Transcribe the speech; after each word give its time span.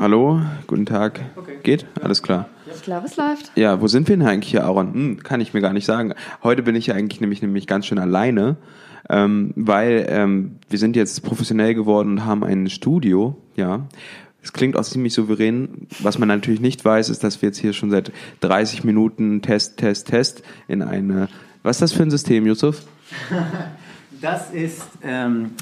Hallo, 0.00 0.40
guten 0.66 0.86
Tag. 0.86 1.20
Okay. 1.36 1.58
Geht? 1.62 1.84
Alles 2.02 2.22
klar. 2.22 2.48
Ich 2.74 2.80
glaube, 2.80 3.06
es 3.06 3.18
läuft. 3.18 3.52
Ja, 3.54 3.82
wo 3.82 3.86
sind 3.86 4.08
wir 4.08 4.16
denn 4.16 4.26
eigentlich 4.26 4.50
hier, 4.50 4.64
Aaron? 4.64 4.94
Hm, 4.94 5.22
kann 5.22 5.42
ich 5.42 5.52
mir 5.52 5.60
gar 5.60 5.74
nicht 5.74 5.84
sagen. 5.84 6.14
Heute 6.42 6.62
bin 6.62 6.74
ich 6.74 6.86
ja 6.86 6.94
eigentlich 6.94 7.20
nämlich, 7.20 7.42
nämlich 7.42 7.66
ganz 7.66 7.84
schön 7.84 7.98
alleine, 7.98 8.56
ähm, 9.10 9.52
weil 9.56 10.06
ähm, 10.08 10.56
wir 10.70 10.78
sind 10.78 10.96
jetzt 10.96 11.22
professionell 11.22 11.74
geworden 11.74 12.12
und 12.12 12.24
haben 12.24 12.44
ein 12.44 12.70
Studio, 12.70 13.36
ja. 13.56 13.88
Es 14.42 14.54
klingt 14.54 14.74
auch 14.74 14.84
ziemlich 14.84 15.12
souverän. 15.12 15.86
Was 15.98 16.18
man 16.18 16.28
natürlich 16.28 16.62
nicht 16.62 16.82
weiß, 16.82 17.10
ist, 17.10 17.22
dass 17.22 17.42
wir 17.42 17.50
jetzt 17.50 17.58
hier 17.58 17.74
schon 17.74 17.90
seit 17.90 18.10
30 18.40 18.84
Minuten 18.84 19.42
Test, 19.42 19.76
Test, 19.76 20.06
Test 20.06 20.42
in 20.66 20.80
eine. 20.80 21.28
Was 21.62 21.76
ist 21.76 21.82
das 21.82 21.92
für 21.92 22.04
ein 22.04 22.10
System, 22.10 22.46
Yusuf? 22.46 22.84
Das 24.22 24.50
ist 24.50 24.82
ähm, 25.02 25.52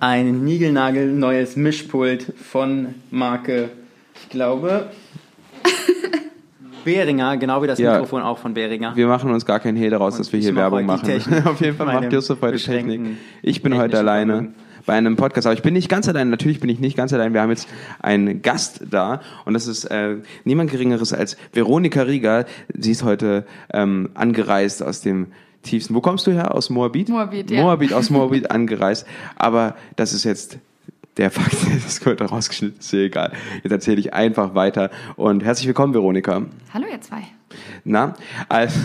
ein 0.00 0.42
niegelnagelneues 0.42 1.56
Mischpult 1.56 2.32
von 2.42 2.94
Marke, 3.10 3.68
ich 4.26 4.30
glaube, 4.30 4.90
Behringer, 6.84 7.36
genau 7.36 7.62
wie 7.62 7.68
das 7.68 7.78
ja, 7.78 7.92
Mikrofon 7.92 8.22
auch 8.22 8.38
von 8.38 8.54
Behringer. 8.54 8.96
Wir 8.96 9.06
machen 9.06 9.30
uns 9.30 9.46
gar 9.46 9.60
keinen 9.60 9.76
Hehl 9.76 9.90
daraus, 9.90 10.14
Und 10.14 10.20
dass 10.20 10.32
wir 10.32 10.40
hier 10.40 10.54
Werbung 10.56 10.84
machen. 10.84 11.08
Auf 11.44 11.60
jeden 11.60 11.76
Fall 11.76 11.86
macht 11.86 12.12
Yusuf 12.12 12.40
heute 12.42 12.58
Technik. 12.58 13.02
Ich 13.42 13.62
bin 13.62 13.76
heute 13.76 13.98
alleine 13.98 14.52
bei 14.84 14.94
einem 14.94 15.14
Podcast. 15.14 15.46
Aber 15.46 15.54
ich 15.54 15.62
bin 15.62 15.74
nicht 15.74 15.88
ganz 15.88 16.08
allein. 16.08 16.28
Natürlich 16.28 16.58
bin 16.58 16.68
ich 16.68 16.80
nicht 16.80 16.96
ganz 16.96 17.12
allein. 17.12 17.34
Wir 17.34 17.40
haben 17.40 17.50
jetzt 17.50 17.68
einen 18.00 18.42
Gast 18.42 18.82
da 18.90 19.20
und 19.44 19.54
das 19.54 19.68
ist 19.68 19.84
äh, 19.84 20.16
niemand 20.44 20.72
Geringeres 20.72 21.12
als 21.12 21.36
Veronika 21.52 22.02
Rieger. 22.02 22.46
Sie 22.76 22.90
ist 22.90 23.04
heute 23.04 23.46
ähm, 23.72 24.10
angereist 24.14 24.82
aus 24.82 25.02
dem 25.02 25.28
tiefsten. 25.62 25.94
Wo 25.94 26.00
kommst 26.00 26.26
du 26.26 26.32
her? 26.32 26.52
Aus 26.52 26.68
Moabit? 26.68 27.10
Moabit, 27.10 27.50
ja. 27.50 27.62
Moabit, 27.62 27.92
aus 27.92 28.10
Moabit 28.10 28.50
angereist. 28.50 29.06
Aber 29.36 29.76
das 29.94 30.12
ist 30.12 30.24
jetzt 30.24 30.58
der 31.16 31.30
Fakt, 31.30 31.56
das 31.84 32.00
gehört 32.00 32.20
rausgeschnitten, 32.20 32.80
ist 32.80 32.92
egal. 32.92 33.32
Jetzt 33.62 33.72
erzähle 33.72 34.00
ich 34.00 34.14
einfach 34.14 34.54
weiter. 34.54 34.90
Und 35.16 35.44
herzlich 35.44 35.66
willkommen, 35.66 35.94
Veronika. 35.94 36.42
Hallo, 36.72 36.86
ihr 36.90 37.00
zwei. 37.00 37.22
Na, 37.84 38.14
also, 38.48 38.78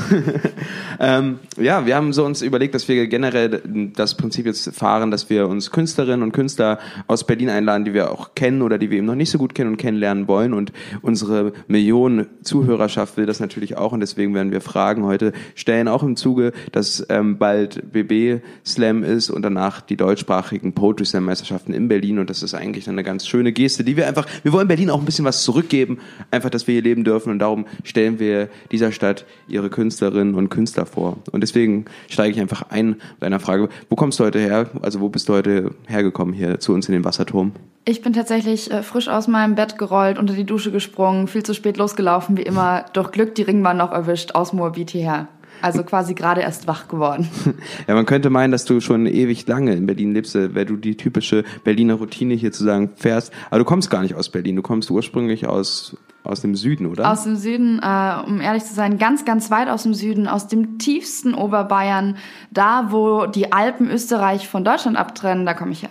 ähm, 1.00 1.40
ja, 1.58 1.86
wir 1.86 1.96
haben 1.96 2.14
so 2.14 2.26
uns 2.26 2.42
überlegt, 2.42 2.76
dass 2.76 2.88
wir 2.88 3.08
generell 3.08 3.62
das 3.96 4.16
Prinzip 4.16 4.46
jetzt 4.46 4.74
fahren, 4.76 5.12
dass 5.12 5.30
wir 5.30 5.48
uns 5.48 5.72
Künstlerinnen 5.72 6.24
und 6.24 6.32
Künstler 6.32 6.80
aus 7.08 7.26
Berlin 7.26 7.50
einladen, 7.50 7.86
die 7.86 7.94
wir 7.94 8.12
auch 8.12 8.36
kennen 8.36 8.62
oder 8.62 8.78
die 8.78 8.90
wir 8.90 8.98
eben 8.98 9.08
noch 9.08 9.16
nicht 9.16 9.32
so 9.32 9.38
gut 9.38 9.56
kennen 9.56 9.72
und 9.72 9.78
kennenlernen 9.78 10.28
wollen. 10.28 10.54
Und 10.54 10.72
unsere 11.02 11.54
Millionen 11.68 12.28
Zuhörerschaft 12.44 13.18
will 13.18 13.26
das 13.26 13.40
natürlich 13.40 13.78
auch. 13.78 13.92
Und 13.92 14.00
deswegen 14.00 14.34
werden 14.34 14.52
wir 14.52 14.62
Fragen 14.62 15.04
heute 15.04 15.34
stellen, 15.56 15.88
auch 15.88 16.04
im 16.04 16.16
Zuge, 16.16 16.54
dass 16.72 17.06
ähm, 17.10 17.38
bald 17.38 17.92
BB 17.92 18.44
Slam 18.66 19.04
ist 19.04 19.30
und 19.30 19.42
danach 19.42 19.82
die 19.82 19.98
deutschsprachigen 19.98 20.74
Poetry 20.74 21.06
Slam 21.06 21.26
Meisterschaften 21.26 21.74
in 21.74 21.88
Berlin. 21.88 22.20
Und 22.20 22.30
das 22.30 22.44
ist 22.44 22.54
eigentlich 22.54 22.88
eine 22.88 23.04
ganz 23.04 23.28
schöne 23.28 23.52
Geste, 23.52 23.84
die 23.84 23.98
wir 23.98 24.08
einfach, 24.08 24.26
wir 24.44 24.54
wollen 24.54 24.68
Berlin 24.68 24.90
auch 24.90 25.00
ein 25.00 25.06
bisschen 25.06 25.26
was 25.26 25.44
zurückgeben, 25.44 26.00
einfach, 26.30 26.50
dass 26.50 26.68
wir 26.68 26.74
hier 26.74 26.84
leben 26.84 27.04
dürfen. 27.04 27.32
Und 27.32 27.40
darum 27.40 27.66
stellen 27.84 28.20
wir 28.20 28.50
dieser 28.72 28.92
Stadt 28.92 29.26
ihre 29.48 29.70
Künstlerinnen 29.70 30.36
und 30.36 30.50
Künstler 30.50 30.86
vor. 30.86 31.18
Und 31.32 31.42
deswegen 31.42 31.86
steige 32.10 32.36
ich 32.36 32.42
einfach 32.42 32.64
ein 32.70 32.88
mit 32.88 33.24
einer 33.24 33.40
Frage. 33.40 33.70
Wo 33.90 33.96
kommst 33.96 34.20
du 34.20 34.24
heute 34.24 34.40
her? 34.40 34.70
Also 34.82 35.00
wo 35.00 35.10
bist 35.10 35.30
du 35.30 35.34
heute 35.34 35.72
hergekommen 35.88 36.34
hier 36.34 36.60
zu 36.60 36.74
uns 36.74 36.88
in 36.88 36.94
den 36.94 37.06
Wasserturm? 37.06 37.52
Ich 37.84 38.02
bin 38.02 38.14
tatsächlich 38.14 38.70
äh, 38.70 38.84
frisch 38.84 39.08
aus 39.08 39.28
meinem 39.28 39.56
Bett 39.56 39.78
gerollt, 39.80 40.20
unter 40.20 40.36
die 40.36 40.46
Dusche 40.46 40.72
gesprungen, 40.72 41.28
viel 41.28 41.44
zu 41.44 41.56
spät 41.56 41.78
losgelaufen, 41.78 42.38
wie 42.38 42.44
immer. 42.44 42.86
Durch 42.94 43.12
Glück 43.12 43.34
die 43.34 43.42
Ringbahn 43.42 43.78
noch 43.78 43.92
erwischt, 43.92 44.34
aus 44.36 44.54
Moabit 44.54 44.92
hierher. 44.92 45.28
Also 45.62 45.84
quasi 45.84 46.14
gerade 46.14 46.42
erst 46.42 46.68
wach 46.68 46.88
geworden. 46.88 47.28
Ja, 47.88 47.96
man 47.96 48.06
könnte 48.06 48.30
meinen, 48.30 48.52
dass 48.52 48.66
du 48.66 48.80
schon 48.80 49.06
ewig 49.06 49.48
lange 49.48 49.74
in 49.74 49.86
Berlin 49.86 50.14
lebst, 50.14 50.36
äh, 50.36 50.54
weil 50.56 50.66
du 50.66 50.76
die 50.78 50.98
typische 50.98 51.44
Berliner 51.64 51.96
Routine 51.96 52.34
hier 52.34 52.52
zu 52.52 52.64
sagen 52.64 52.92
fährst. 52.96 53.32
Aber 53.50 53.60
du 53.60 53.66
kommst 53.66 53.90
gar 53.90 54.02
nicht 54.02 54.16
aus 54.16 54.30
Berlin, 54.30 54.56
du 54.56 54.62
kommst 54.62 54.90
ursprünglich 54.92 55.48
aus 55.48 55.96
aus 56.24 56.42
dem 56.42 56.56
Süden, 56.56 56.86
oder? 56.86 57.10
Aus 57.12 57.24
dem 57.24 57.36
Süden, 57.36 57.80
äh, 57.80 58.16
um 58.28 58.42
ehrlich 58.42 58.64
zu 58.64 58.74
sein, 58.74 58.98
ganz, 58.98 59.26
ganz 59.26 59.50
weit 59.50 59.70
aus 59.70 59.84
dem 59.84 59.94
Süden, 59.94 60.28
aus 60.28 60.48
dem 60.48 60.78
tiefsten 60.78 61.34
Oberbayern, 61.34 62.18
da 62.52 62.92
wo 62.92 63.26
die 63.26 63.52
Alpen 63.52 63.90
Österreich 63.90 64.48
von 64.48 64.64
Deutschland 64.64 64.98
abtrennen, 64.98 65.46
da 65.46 65.54
komme 65.54 65.72
ich 65.72 65.84
her. 65.84 65.90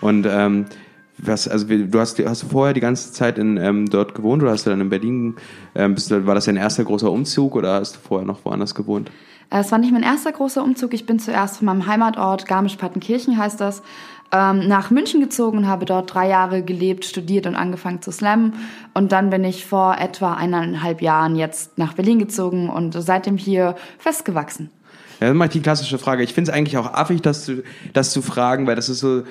Und 0.00 0.26
ähm, 0.30 0.66
was, 1.22 1.48
also 1.48 1.66
du 1.66 1.98
hast, 1.98 2.18
hast 2.18 2.42
du 2.42 2.46
vorher 2.48 2.74
die 2.74 2.80
ganze 2.80 3.12
Zeit 3.12 3.38
in, 3.38 3.56
ähm, 3.56 3.88
dort 3.88 4.14
gewohnt 4.14 4.42
oder 4.42 4.52
hast 4.52 4.66
du 4.66 4.70
dann 4.70 4.80
in 4.80 4.88
Berlin, 4.88 5.36
ähm, 5.74 5.94
du, 5.94 6.26
war 6.26 6.34
das 6.34 6.46
dein 6.46 6.56
erster 6.56 6.84
großer 6.84 7.10
Umzug 7.10 7.56
oder 7.56 7.74
hast 7.74 7.96
du 7.96 8.00
vorher 8.00 8.26
noch 8.26 8.44
woanders 8.44 8.74
gewohnt? 8.74 9.10
Äh, 9.50 9.60
es 9.60 9.72
war 9.72 9.78
nicht 9.78 9.92
mein 9.92 10.02
erster 10.02 10.32
großer 10.32 10.62
Umzug. 10.62 10.94
Ich 10.94 11.06
bin 11.06 11.18
zuerst 11.18 11.58
von 11.58 11.66
meinem 11.66 11.86
Heimatort, 11.86 12.46
Garmisch-Partenkirchen 12.46 13.36
heißt 13.36 13.60
das, 13.60 13.82
ähm, 14.32 14.68
nach 14.68 14.90
München 14.90 15.20
gezogen 15.20 15.58
und 15.58 15.66
habe 15.66 15.84
dort 15.84 16.14
drei 16.14 16.28
Jahre 16.28 16.62
gelebt, 16.62 17.04
studiert 17.04 17.46
und 17.46 17.56
angefangen 17.56 18.00
zu 18.00 18.12
slammen. 18.12 18.54
Und 18.94 19.12
dann 19.12 19.30
bin 19.30 19.44
ich 19.44 19.66
vor 19.66 19.96
etwa 19.98 20.34
eineinhalb 20.34 21.02
Jahren 21.02 21.36
jetzt 21.36 21.78
nach 21.78 21.94
Berlin 21.94 22.18
gezogen 22.18 22.70
und 22.70 22.92
seitdem 22.92 23.36
hier 23.36 23.74
festgewachsen. 23.98 24.70
Ja, 25.20 25.28
dann 25.28 25.36
mache 25.36 25.48
ich 25.48 25.52
die 25.52 25.60
klassische 25.60 25.98
Frage. 25.98 26.22
Ich 26.22 26.32
finde 26.32 26.50
es 26.50 26.56
eigentlich 26.56 26.78
auch 26.78 26.94
affig, 26.94 27.20
das 27.20 27.44
zu, 27.44 27.62
das 27.92 28.10
zu 28.10 28.22
fragen, 28.22 28.66
weil 28.66 28.76
das 28.76 28.88
ist 28.88 29.00
so, 29.00 29.24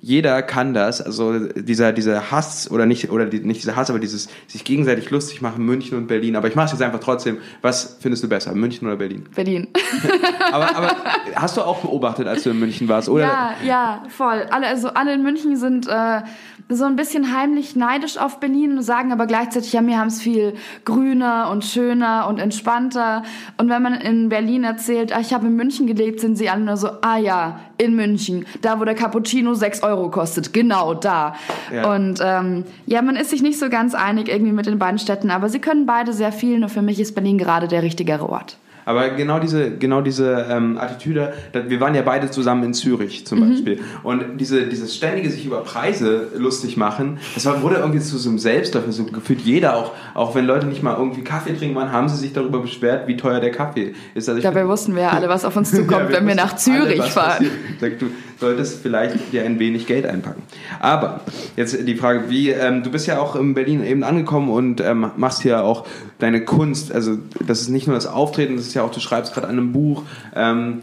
jeder 0.00 0.42
kann 0.42 0.74
das, 0.74 1.00
also 1.00 1.38
dieser, 1.38 1.92
dieser 1.92 2.30
Hass 2.30 2.70
oder 2.70 2.86
nicht, 2.86 3.10
oder 3.10 3.26
die, 3.26 3.40
nicht 3.40 3.62
dieser 3.62 3.76
Hass, 3.76 3.90
aber 3.90 3.98
dieses 3.98 4.28
sich 4.46 4.64
gegenseitig 4.64 5.10
lustig 5.10 5.42
machen, 5.42 5.64
München 5.64 5.98
und 5.98 6.06
Berlin. 6.06 6.34
Aber 6.34 6.48
ich 6.48 6.54
mache 6.54 6.66
es 6.66 6.72
jetzt 6.72 6.82
einfach 6.82 6.98
trotzdem. 6.98 7.38
Was 7.60 7.98
findest 8.00 8.24
du 8.24 8.28
besser, 8.28 8.54
München 8.54 8.88
oder 8.88 8.96
Berlin? 8.96 9.28
Berlin. 9.34 9.68
aber, 10.52 10.76
aber 10.76 10.96
hast 11.34 11.56
du 11.56 11.62
auch 11.62 11.80
beobachtet, 11.80 12.26
als 12.26 12.42
du 12.42 12.50
in 12.50 12.58
München 12.58 12.88
warst, 12.88 13.08
oder? 13.08 13.24
Ja, 13.24 13.54
ja, 13.64 14.02
voll. 14.08 14.46
Alle, 14.50 14.66
also 14.66 14.88
alle 14.88 15.14
in 15.14 15.22
München 15.22 15.56
sind 15.56 15.86
äh, 15.86 16.22
so 16.68 16.84
ein 16.84 16.96
bisschen 16.96 17.36
heimlich 17.36 17.76
neidisch 17.76 18.18
auf 18.18 18.40
Berlin 18.40 18.78
und 18.78 18.82
sagen 18.82 19.12
aber 19.12 19.26
gleichzeitig, 19.26 19.72
ja, 19.72 19.86
wir 19.86 19.98
haben 19.98 20.08
es 20.08 20.20
viel 20.20 20.54
grüner 20.84 21.50
und 21.50 21.64
schöner 21.64 22.26
und 22.28 22.38
entspannter. 22.38 23.22
Und 23.56 23.68
wenn 23.68 23.82
man 23.82 23.94
in 23.94 24.28
Berlin 24.28 24.64
erzählt, 24.64 25.14
ah, 25.14 25.20
ich 25.20 25.34
habe 25.34 25.46
in 25.46 25.56
München 25.56 25.86
gelebt, 25.86 26.20
sind 26.20 26.36
sie 26.36 26.48
alle 26.48 26.62
nur 26.62 26.76
so, 26.76 26.88
ah 27.02 27.18
ja, 27.18 27.60
in 27.78 27.94
München, 27.94 28.46
da 28.62 28.80
wo 28.80 28.84
der 28.84 28.94
Cappuccino 28.94 29.54
6 29.54 29.81
Euro 29.82 30.10
kostet, 30.10 30.52
genau 30.52 30.94
da. 30.94 31.34
Ja. 31.72 31.92
Und 31.94 32.20
ähm, 32.22 32.64
ja, 32.86 33.02
man 33.02 33.16
ist 33.16 33.30
sich 33.30 33.42
nicht 33.42 33.58
so 33.58 33.68
ganz 33.68 33.94
einig 33.94 34.28
irgendwie 34.28 34.52
mit 34.52 34.66
den 34.66 34.78
beiden 34.78 34.98
Städten, 34.98 35.30
aber 35.30 35.48
sie 35.48 35.58
können 35.58 35.86
beide 35.86 36.12
sehr 36.12 36.32
viel, 36.32 36.58
nur 36.58 36.68
für 36.68 36.82
mich 36.82 37.00
ist 37.00 37.14
Berlin 37.14 37.38
gerade 37.38 37.68
der 37.68 37.82
richtigere 37.82 38.28
Ort. 38.28 38.56
Aber 38.84 39.10
genau 39.10 39.38
diese, 39.38 39.76
genau 39.76 40.00
diese 40.00 40.46
ähm, 40.50 40.78
Attitüde, 40.78 41.32
wir 41.52 41.80
waren 41.80 41.94
ja 41.94 42.02
beide 42.02 42.30
zusammen 42.30 42.64
in 42.64 42.74
Zürich 42.74 43.26
zum 43.26 43.40
mhm. 43.40 43.50
Beispiel. 43.50 43.80
Und 44.02 44.38
diese, 44.38 44.66
dieses 44.66 44.94
ständige 44.96 45.30
sich 45.30 45.46
über 45.46 45.58
Preise 45.62 46.28
lustig 46.36 46.76
machen, 46.76 47.18
das 47.34 47.46
war, 47.46 47.62
wurde 47.62 47.76
irgendwie 47.76 48.00
zu 48.00 48.18
so 48.18 48.28
einem 48.28 48.38
Selbstläufer, 48.38 48.90
so 48.92 49.04
gefühlt 49.04 49.40
jeder, 49.40 49.76
auch, 49.76 49.92
auch 50.14 50.34
wenn 50.34 50.46
Leute 50.46 50.66
nicht 50.66 50.82
mal 50.82 50.96
irgendwie 50.96 51.22
Kaffee 51.22 51.56
trinken 51.56 51.76
waren, 51.76 51.92
haben 51.92 52.08
sie 52.08 52.16
sich 52.16 52.32
darüber 52.32 52.60
beschwert, 52.60 53.06
wie 53.06 53.16
teuer 53.16 53.40
der 53.40 53.52
Kaffee 53.52 53.94
ist. 54.14 54.28
Also 54.28 54.40
Dabei 54.40 54.66
wussten 54.66 54.94
wir 54.94 55.02
ja 55.02 55.10
alle, 55.10 55.28
was 55.28 55.44
auf 55.44 55.56
uns 55.56 55.70
zukommt, 55.70 56.10
ja, 56.10 56.16
wenn 56.16 56.26
wir 56.26 56.34
nach 56.34 56.56
Zürich 56.56 57.00
alle, 57.00 57.10
fahren. 57.10 57.46
Du 57.80 58.06
solltest 58.42 58.82
vielleicht 58.82 59.32
dir 59.32 59.44
ein 59.44 59.58
wenig 59.58 59.86
Geld 59.86 60.04
einpacken. 60.04 60.42
Aber 60.80 61.20
jetzt 61.56 61.76
die 61.86 61.94
Frage, 61.94 62.28
wie, 62.28 62.50
ähm, 62.50 62.82
du 62.82 62.90
bist 62.90 63.06
ja 63.06 63.20
auch 63.20 63.36
in 63.36 63.54
Berlin 63.54 63.84
eben 63.84 64.02
angekommen 64.02 64.50
und 64.50 64.80
ähm, 64.80 65.10
machst 65.16 65.42
hier 65.42 65.64
auch 65.64 65.86
deine 66.18 66.44
Kunst. 66.44 66.92
Also 66.92 67.18
das 67.46 67.62
ist 67.62 67.68
nicht 67.68 67.86
nur 67.86 67.94
das 67.94 68.06
Auftreten, 68.06 68.56
das 68.56 68.66
ist 68.66 68.74
ja 68.74 68.82
auch, 68.82 68.90
du 68.90 69.00
schreibst 69.00 69.32
gerade 69.32 69.46
an 69.46 69.58
einem 69.58 69.72
Buch. 69.72 70.02
Ähm, 70.34 70.82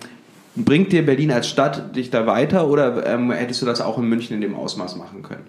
bringt 0.56 0.92
dir 0.92 1.06
Berlin 1.06 1.31
als 1.31 1.47
Stadt 1.47 1.96
dich 1.96 2.09
da 2.09 2.25
weiter 2.25 2.68
oder 2.68 3.06
ähm, 3.06 3.31
hättest 3.31 3.62
du 3.62 3.66
das 3.66 3.81
auch 3.81 3.97
in 3.97 4.06
München 4.06 4.34
in 4.36 4.41
dem 4.41 4.56
Ausmaß 4.56 4.96
machen 4.96 5.22
können? 5.22 5.44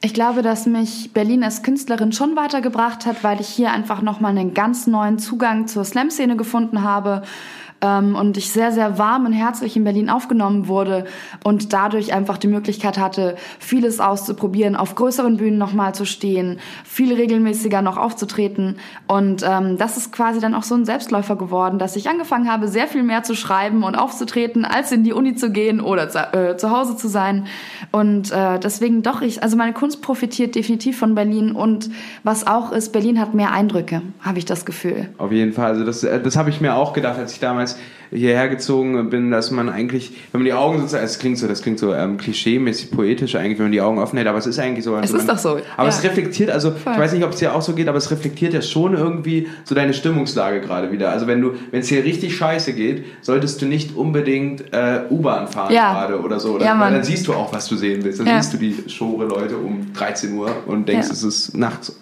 Ich 0.00 0.14
glaube, 0.14 0.42
dass 0.42 0.66
mich 0.66 1.12
Berlin 1.12 1.42
als 1.42 1.62
Künstlerin 1.62 2.12
schon 2.12 2.36
weitergebracht 2.36 3.06
hat, 3.06 3.24
weil 3.24 3.40
ich 3.40 3.48
hier 3.48 3.72
einfach 3.72 4.02
nochmal 4.02 4.30
einen 4.30 4.54
ganz 4.54 4.86
neuen 4.86 5.18
Zugang 5.18 5.66
zur 5.66 5.84
Slam-Szene 5.84 6.36
gefunden 6.36 6.82
habe 6.82 7.22
ähm, 7.80 8.14
und 8.14 8.36
ich 8.36 8.50
sehr, 8.50 8.72
sehr 8.72 8.98
warm 8.98 9.26
und 9.26 9.32
herzlich 9.32 9.76
in 9.76 9.84
Berlin 9.84 10.10
aufgenommen 10.10 10.68
wurde 10.68 11.04
und 11.44 11.72
dadurch 11.72 12.12
einfach 12.12 12.38
die 12.38 12.48
Möglichkeit 12.48 12.98
hatte, 12.98 13.36
vieles 13.58 14.00
auszuprobieren, 14.00 14.76
auf 14.76 14.94
größeren 14.94 15.36
Bühnen 15.36 15.58
nochmal 15.58 15.94
zu 15.94 16.04
stehen, 16.04 16.58
viel 16.84 17.14
regelmäßiger 17.14 17.82
noch 17.82 17.96
aufzutreten. 17.96 18.76
Und 19.06 19.44
ähm, 19.46 19.78
das 19.78 19.96
ist 19.96 20.12
quasi 20.12 20.40
dann 20.40 20.54
auch 20.54 20.62
so 20.64 20.74
ein 20.74 20.84
Selbstläufer 20.84 21.36
geworden, 21.36 21.78
dass 21.78 21.96
ich 21.96 22.08
angefangen 22.08 22.50
habe, 22.50 22.68
sehr 22.68 22.88
viel 22.88 23.02
mehr 23.02 23.22
zu 23.22 23.34
schreiben 23.34 23.84
und 23.84 23.94
aufzutreten, 23.94 24.64
als 24.64 24.92
in 24.92 25.04
die 25.04 25.12
Uni 25.12 25.34
zu 25.34 25.50
gehen 25.50 25.80
oder 25.80 26.08
zu, 26.08 26.18
äh, 26.18 26.56
zu 26.56 26.70
Hause 26.70 26.96
zu 26.96 27.08
sein. 27.08 27.46
Und 27.92 28.32
äh, 28.32 28.58
deswegen 28.58 29.02
doch, 29.02 29.22
ich, 29.22 29.42
also 29.42 29.56
meine 29.56 29.72
Kunst 29.72 30.02
profitiert 30.02 30.54
definitiv 30.54 30.98
von 30.98 31.14
Berlin 31.14 31.52
und 31.52 31.90
was 32.24 32.46
auch 32.46 32.72
ist, 32.72 32.92
Berlin 32.92 33.20
hat 33.20 33.34
mehr 33.34 33.52
Eindrücke, 33.52 34.02
habe 34.20 34.38
ich 34.38 34.44
das 34.44 34.64
Gefühl. 34.64 35.08
Auf 35.18 35.32
jeden 35.32 35.52
Fall, 35.52 35.66
also 35.66 35.84
das, 35.84 36.02
äh, 36.02 36.20
das 36.20 36.36
habe 36.36 36.50
ich 36.50 36.60
mir 36.60 36.74
auch 36.74 36.92
gedacht, 36.92 37.18
als 37.18 37.32
ich 37.32 37.40
damals 37.40 37.67
hierher 38.10 38.48
gezogen 38.48 39.10
bin, 39.10 39.30
dass 39.30 39.50
man 39.50 39.68
eigentlich, 39.68 40.12
wenn 40.32 40.40
man 40.40 40.46
die 40.46 40.52
Augen 40.52 40.78
sozusagen, 40.78 41.04
es 41.04 41.18
klingt 41.18 41.38
so, 41.38 41.46
das 41.46 41.62
klingt 41.62 41.78
so 41.78 41.94
ähm, 41.94 42.16
klischee-mäßig 42.16 42.90
poetisch 42.90 43.34
eigentlich, 43.34 43.58
wenn 43.58 43.66
man 43.66 43.72
die 43.72 43.80
Augen 43.80 43.98
offen 43.98 44.16
hält, 44.16 44.28
aber 44.28 44.38
es 44.38 44.46
ist 44.46 44.58
eigentlich 44.58 44.84
so. 44.84 44.94
Also 44.94 45.14
es 45.14 45.20
ist 45.22 45.26
man, 45.26 45.36
doch 45.36 45.42
so. 45.42 45.50
Aber 45.76 45.88
ja. 45.88 45.88
es 45.88 46.02
reflektiert, 46.02 46.50
also 46.50 46.70
Voll. 46.70 46.94
ich 46.94 46.98
weiß 46.98 47.12
nicht, 47.12 47.24
ob 47.24 47.32
es 47.32 47.38
dir 47.38 47.54
auch 47.54 47.62
so 47.62 47.74
geht, 47.74 47.88
aber 47.88 47.98
es 47.98 48.10
reflektiert 48.10 48.54
ja 48.54 48.62
schon 48.62 48.94
irgendwie 48.94 49.48
so 49.64 49.74
deine 49.74 49.92
Stimmungslage 49.92 50.60
gerade 50.60 50.90
wieder. 50.90 51.10
Also 51.10 51.26
wenn 51.26 51.40
du, 51.40 51.52
wenn 51.70 51.80
es 51.80 51.88
hier 51.88 52.04
richtig 52.04 52.36
scheiße 52.36 52.72
geht, 52.72 53.04
solltest 53.20 53.60
du 53.60 53.66
nicht 53.66 53.94
unbedingt 53.94 54.72
äh, 54.72 55.00
U-Bahn 55.10 55.48
fahren 55.48 55.72
ja. 55.72 55.92
gerade 55.92 56.20
oder 56.20 56.40
so. 56.40 56.54
Oder? 56.54 56.64
Ja, 56.64 56.80
Weil 56.80 56.92
dann 56.92 57.04
siehst 57.04 57.26
du 57.26 57.34
auch, 57.34 57.52
was 57.52 57.68
du 57.68 57.76
sehen 57.76 58.04
willst. 58.04 58.20
Dann 58.20 58.26
ja. 58.26 58.42
siehst 58.42 58.54
du 58.54 58.58
die 58.58 58.84
Schore 58.88 59.26
Leute 59.26 59.56
um 59.56 59.92
13 59.92 60.32
Uhr 60.34 60.50
und 60.66 60.88
denkst, 60.88 61.08
es 61.10 61.22
ist 61.22 61.56
nachts. 61.56 61.94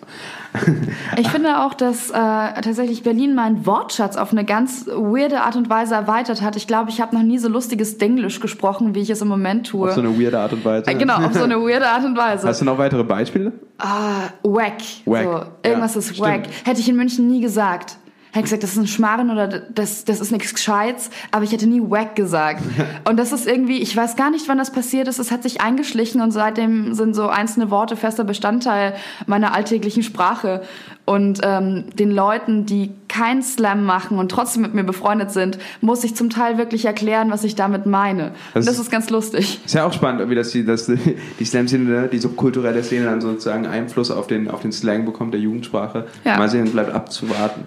Ich 1.19 1.29
finde 1.29 1.65
auch, 1.65 1.75
dass 1.75 2.11
äh, 2.11 2.15
tatsächlich 2.15 3.03
Berlin 3.03 3.35
meinen 3.35 3.65
Wortschatz 3.67 4.17
auf 4.17 4.33
eine 4.33 4.45
ganz 4.45 4.87
weirde 4.87 5.41
Art 5.41 5.57
und 5.57 5.71
Weise 5.71 5.95
erweitert 5.95 6.43
hat. 6.43 6.57
Ich 6.57 6.67
glaube, 6.67 6.91
ich 6.91 7.01
habe 7.01 7.15
noch 7.15 7.23
nie 7.23 7.39
so 7.39 7.49
lustiges 7.49 7.99
Denglisch 7.99 8.41
gesprochen, 8.41 8.95
wie 8.95 9.01
ich 9.01 9.11
es 9.11 9.23
im 9.23 9.29
Moment 9.29 9.69
tue. 9.69 9.89
Auf 9.89 9.95
so 9.95 10.01
eine 10.01 10.19
weirde 10.19 10.39
Art 10.39 10.53
und 10.53 10.65
Weise. 10.65 10.91
Äh, 10.91 10.95
genau, 10.95 11.17
auf 11.17 11.33
so 11.33 11.45
eine 11.45 11.57
weirde 11.57 11.87
Art 11.87 12.05
und 12.05 12.17
Weise. 12.17 12.47
Hast 12.47 12.61
du 12.61 12.65
noch 12.65 12.79
weitere 12.79 13.05
Beispiele? 13.05 13.53
Ah, 13.79 14.29
wack. 14.43 14.75
wack. 15.05 15.25
So, 15.25 15.69
irgendwas 15.69 15.95
ja, 15.95 15.99
ist 16.01 16.15
stimmt. 16.15 16.21
wack. 16.21 16.43
Hätte 16.65 16.81
ich 16.81 16.89
in 16.89 16.97
München 16.97 17.29
nie 17.29 17.41
gesagt 17.41 17.97
hätte 18.33 18.43
gesagt, 18.43 18.63
das 18.63 18.73
ist 18.73 18.79
ein 18.79 18.87
Schmarren 18.87 19.31
oder 19.31 19.49
das, 19.49 20.05
das 20.05 20.21
ist 20.21 20.31
nichts 20.31 20.55
Gescheites, 20.55 21.11
aber 21.31 21.45
ich 21.45 21.53
hätte 21.53 21.67
nie 21.67 21.81
wack 21.81 22.17
gesagt. 22.17 22.63
Und 23.09 23.17
das 23.17 23.33
ist 23.33 23.47
irgendwie, 23.47 23.79
ich 23.79 23.97
weiß 23.97 24.17
gar 24.17 24.31
nicht, 24.31 24.49
wann 24.49 24.59
das 24.59 24.71
passiert 24.71 25.09
ist, 25.09 25.19
es 25.19 25.31
hat 25.31 25.43
sich 25.43 25.61
eingeschlichen 25.61 26.21
und 26.21 26.31
seitdem 26.31 26.95
sind 26.95 27.15
so 27.15 27.29
einzelne 27.29 27.71
Worte 27.71 27.97
fester 27.97 28.25
Bestandteil 28.25 28.95
meiner 29.27 29.55
alltäglichen 29.55 30.03
Sprache. 30.03 30.63
Und 31.05 31.39
ähm, 31.45 31.85
den 31.95 32.11
Leuten, 32.11 32.67
die 32.67 32.91
kein 33.07 33.41
Slam 33.41 33.85
machen 33.85 34.19
und 34.19 34.29
trotzdem 34.29 34.63
mit 34.63 34.75
mir 34.75 34.83
befreundet 34.83 35.31
sind, 35.31 35.57
muss 35.81 36.03
ich 36.03 36.17
zum 36.17 36.31
Teil 36.31 36.59
wirklich 36.59 36.85
erklären, 36.85 37.31
was 37.31 37.45
ich 37.45 37.55
damit 37.55 37.87
meine. 37.87 38.33
Das, 38.55 38.63
und 38.63 38.67
das 38.67 38.79
ist 38.81 38.91
ganz 38.91 39.09
lustig. 39.09 39.61
Ist 39.65 39.75
ja 39.75 39.87
auch 39.87 39.93
spannend, 39.93 40.29
wie 40.29 40.35
das 40.35 40.51
die, 40.51 40.65
das, 40.65 40.87
die 40.87 41.45
Slam-Szene, 41.45 42.09
die 42.09 42.19
subkulturelle 42.19 42.83
Szene 42.83 43.05
dann 43.05 43.21
sozusagen 43.21 43.67
Einfluss 43.67 44.11
auf 44.11 44.27
den, 44.27 44.51
auf 44.51 44.63
den 44.63 44.73
Slang 44.73 45.05
bekommt, 45.05 45.33
der 45.33 45.41
Jugendsprache. 45.41 46.07
Ja. 46.25 46.39
Mal 46.39 46.49
sehen, 46.49 46.73
bleibt 46.73 46.93
abzuwarten. 46.93 47.63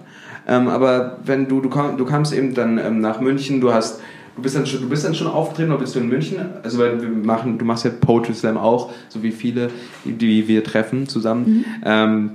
Ähm, 0.49 0.67
aber 0.67 1.19
wenn 1.23 1.47
du, 1.47 1.61
du, 1.61 1.69
kam, 1.69 1.97
du 1.97 2.05
kamst 2.05 2.33
eben 2.33 2.53
dann 2.53 2.77
ähm, 2.77 2.99
nach 2.99 3.21
München, 3.21 3.61
du 3.61 3.71
hast 3.71 4.01
Du 4.35 4.43
bist, 4.43 4.55
dann 4.55 4.65
schon, 4.65 4.79
du 4.79 4.87
bist 4.87 5.03
dann 5.03 5.13
schon 5.13 5.27
aufgetreten 5.27 5.71
oder 5.71 5.81
bist 5.81 5.95
du 5.95 5.99
in 5.99 6.07
München? 6.07 6.37
Also 6.63 6.79
weil 6.79 7.01
wir 7.01 7.09
machen, 7.09 7.57
du 7.57 7.65
machst 7.65 7.83
ja 7.83 7.91
Poetry 7.91 8.33
Slam 8.33 8.57
auch, 8.57 8.89
so 9.09 9.21
wie 9.21 9.31
viele, 9.31 9.69
die 10.05 10.47
wir 10.47 10.63
treffen 10.63 11.09
zusammen. 11.09 11.45
Mhm. 11.45 11.65
Ähm, 11.83 12.31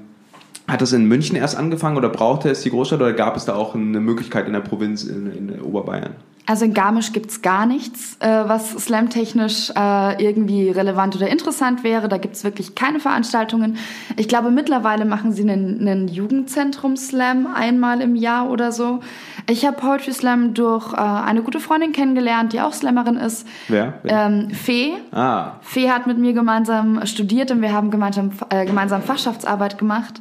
hat 0.69 0.83
das 0.83 0.93
in 0.93 1.07
München 1.07 1.35
erst 1.35 1.57
angefangen 1.57 1.97
oder 1.97 2.11
brauchte 2.11 2.51
es 2.51 2.61
die 2.61 2.69
Großstadt 2.69 3.01
oder 3.01 3.15
gab 3.15 3.39
es 3.39 3.47
da 3.47 3.55
auch 3.55 3.75
eine 3.75 4.01
Möglichkeit 4.01 4.47
in 4.47 4.53
der 4.53 4.61
Provinz 4.61 5.05
in, 5.05 5.33
in 5.33 5.63
Oberbayern? 5.63 6.13
Also 6.46 6.67
in 6.67 6.75
Garmisch 6.75 7.12
gibt's 7.12 7.41
gar 7.41 7.64
nichts, 7.64 8.19
äh, 8.20 8.26
was 8.29 8.73
slamtechnisch 8.73 9.70
äh, 9.70 10.23
irgendwie 10.23 10.69
relevant 10.69 11.17
oder 11.17 11.29
interessant 11.29 11.85
wäre. 11.85 12.08
Da 12.08 12.19
gibt's 12.19 12.44
wirklich 12.44 12.75
keine 12.75 13.00
Veranstaltungen. 13.00 13.79
Ich 14.17 14.29
glaube, 14.29 14.50
mittlerweile 14.50 15.06
machen 15.06 15.32
sie 15.32 15.43
einen, 15.43 15.81
einen 15.81 16.08
Jugendzentrum-Slam 16.08 17.46
einmal 17.55 18.02
im 18.02 18.14
Jahr 18.14 18.50
oder 18.50 18.73
so. 18.73 19.00
Ich 19.49 19.64
habe 19.64 19.79
Poetry 19.79 20.12
Slam 20.12 20.52
durch 20.52 20.93
äh, 20.93 20.96
eine 20.96 21.43
gute 21.43 21.61
Freundin 21.61 21.93
kennengelernt, 21.93 22.52
die 22.52 22.61
auch 22.61 22.75
Slammerin 22.75 23.17
ist. 23.17 23.46
Wer? 23.69 24.00
Ähm, 24.05 24.50
Fee. 24.50 24.93
Ah. 25.12 25.52
Fee 25.62 25.91
hat 25.91 26.06
mit 26.06 26.19
mir 26.19 26.35
gemeinsam 26.35 27.06
studiert 27.06 27.52
und 27.52 27.62
wir 27.62 27.73
haben 27.73 27.91
gemeinsam, 27.91 28.32
äh, 28.50 28.67
gemeinsam 28.67 29.00
Fachschaftsarbeit 29.00 29.79
gemacht. 29.79 30.20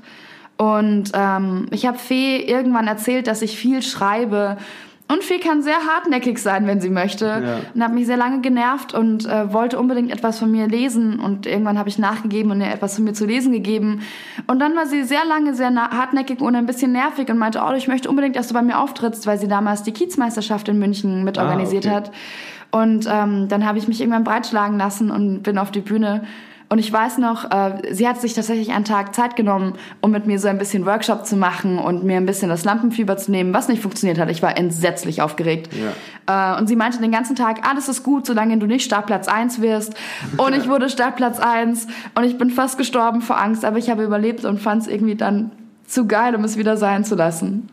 Und 0.55 1.11
ähm, 1.13 1.65
ich 1.71 1.85
habe 1.85 1.97
Fee 1.97 2.37
irgendwann 2.37 2.87
erzählt, 2.87 3.27
dass 3.27 3.41
ich 3.41 3.57
viel 3.57 3.81
schreibe 3.81 4.57
und 5.09 5.23
Fee 5.23 5.39
kann 5.39 5.61
sehr 5.61 5.75
hartnäckig 5.85 6.37
sein, 6.37 6.65
wenn 6.65 6.79
sie 6.79 6.89
möchte. 6.89 7.25
Ja. 7.25 7.59
Und 7.73 7.83
hat 7.83 7.93
mich 7.93 8.07
sehr 8.07 8.17
lange 8.17 8.41
genervt 8.41 8.93
und 8.93 9.25
äh, 9.25 9.51
wollte 9.51 9.77
unbedingt 9.77 10.11
etwas 10.11 10.39
von 10.39 10.49
mir 10.49 10.67
lesen. 10.67 11.19
Und 11.19 11.45
irgendwann 11.45 11.77
habe 11.77 11.89
ich 11.89 11.99
nachgegeben 11.99 12.51
und 12.51 12.61
ihr 12.61 12.71
etwas 12.71 12.95
von 12.95 13.03
mir 13.03 13.13
zu 13.13 13.25
lesen 13.25 13.51
gegeben. 13.51 14.01
Und 14.47 14.59
dann 14.59 14.75
war 14.75 14.85
sie 14.85 15.03
sehr 15.03 15.25
lange 15.25 15.55
sehr 15.55 15.73
hartnäckig 15.75 16.39
und 16.41 16.55
ein 16.55 16.65
bisschen 16.65 16.93
nervig 16.93 17.29
und 17.29 17.37
meinte, 17.37 17.61
oh, 17.63 17.73
ich 17.73 17.87
möchte 17.87 18.09
unbedingt, 18.09 18.37
dass 18.37 18.47
du 18.47 18.53
bei 18.53 18.61
mir 18.61 18.79
auftrittst, 18.79 19.27
weil 19.27 19.37
sie 19.37 19.47
damals 19.47 19.83
die 19.83 19.91
Kiezmeisterschaft 19.91 20.69
in 20.69 20.79
München 20.79 21.23
mitorganisiert 21.23 21.85
ah, 21.85 21.89
okay. 21.89 21.95
hat. 21.97 22.11
Und 22.71 23.07
ähm, 23.11 23.49
dann 23.49 23.67
habe 23.67 23.77
ich 23.77 23.87
mich 23.87 23.99
irgendwann 23.99 24.23
breitschlagen 24.23 24.77
lassen 24.77 25.11
und 25.11 25.43
bin 25.43 25.57
auf 25.57 25.69
die 25.69 25.81
Bühne 25.81 26.23
und 26.73 26.79
ich 26.79 26.91
weiß 26.91 27.19
noch, 27.19 27.51
äh, 27.51 27.93
sie 27.93 28.07
hat 28.07 28.19
sich 28.19 28.33
tatsächlich 28.33 28.71
einen 28.71 28.83
Tag 28.83 29.13
Zeit 29.13 29.35
genommen, 29.35 29.75
um 30.01 30.09
mit 30.09 30.25
mir 30.25 30.39
so 30.39 30.47
ein 30.47 30.57
bisschen 30.57 30.87
Workshop 30.87 31.23
zu 31.23 31.35
machen 31.35 31.77
und 31.77 32.03
mir 32.03 32.17
ein 32.17 32.25
bisschen 32.25 32.49
das 32.49 32.65
Lampenfieber 32.65 33.15
zu 33.15 33.29
nehmen, 33.29 33.53
was 33.53 33.67
nicht 33.67 33.79
funktioniert 33.79 34.17
hat. 34.17 34.31
Ich 34.31 34.41
war 34.41 34.57
entsetzlich 34.57 35.21
aufgeregt. 35.21 35.69
Ja. 36.25 36.55
Äh, 36.55 36.59
und 36.59 36.65
sie 36.65 36.75
meinte 36.75 36.97
den 36.97 37.11
ganzen 37.11 37.35
Tag, 37.35 37.69
alles 37.69 37.89
ist 37.89 38.01
gut, 38.01 38.25
solange 38.25 38.57
du 38.57 38.65
nicht 38.65 38.85
Startplatz 38.85 39.27
1 39.27 39.61
wirst. 39.61 39.93
Und 40.37 40.55
ich 40.55 40.67
wurde 40.67 40.89
Startplatz 40.89 41.39
1 41.39 41.85
und 42.15 42.23
ich 42.23 42.39
bin 42.39 42.49
fast 42.49 42.79
gestorben 42.79 43.21
vor 43.21 43.39
Angst, 43.39 43.63
aber 43.65 43.77
ich 43.77 43.91
habe 43.91 44.03
überlebt 44.03 44.43
und 44.43 44.59
fand 44.59 44.81
es 44.81 44.87
irgendwie 44.87 45.13
dann 45.13 45.51
zu 45.87 46.07
geil, 46.07 46.35
um 46.35 46.43
es 46.43 46.57
wieder 46.57 46.77
sein 46.77 47.03
zu 47.03 47.15
lassen. 47.15 47.69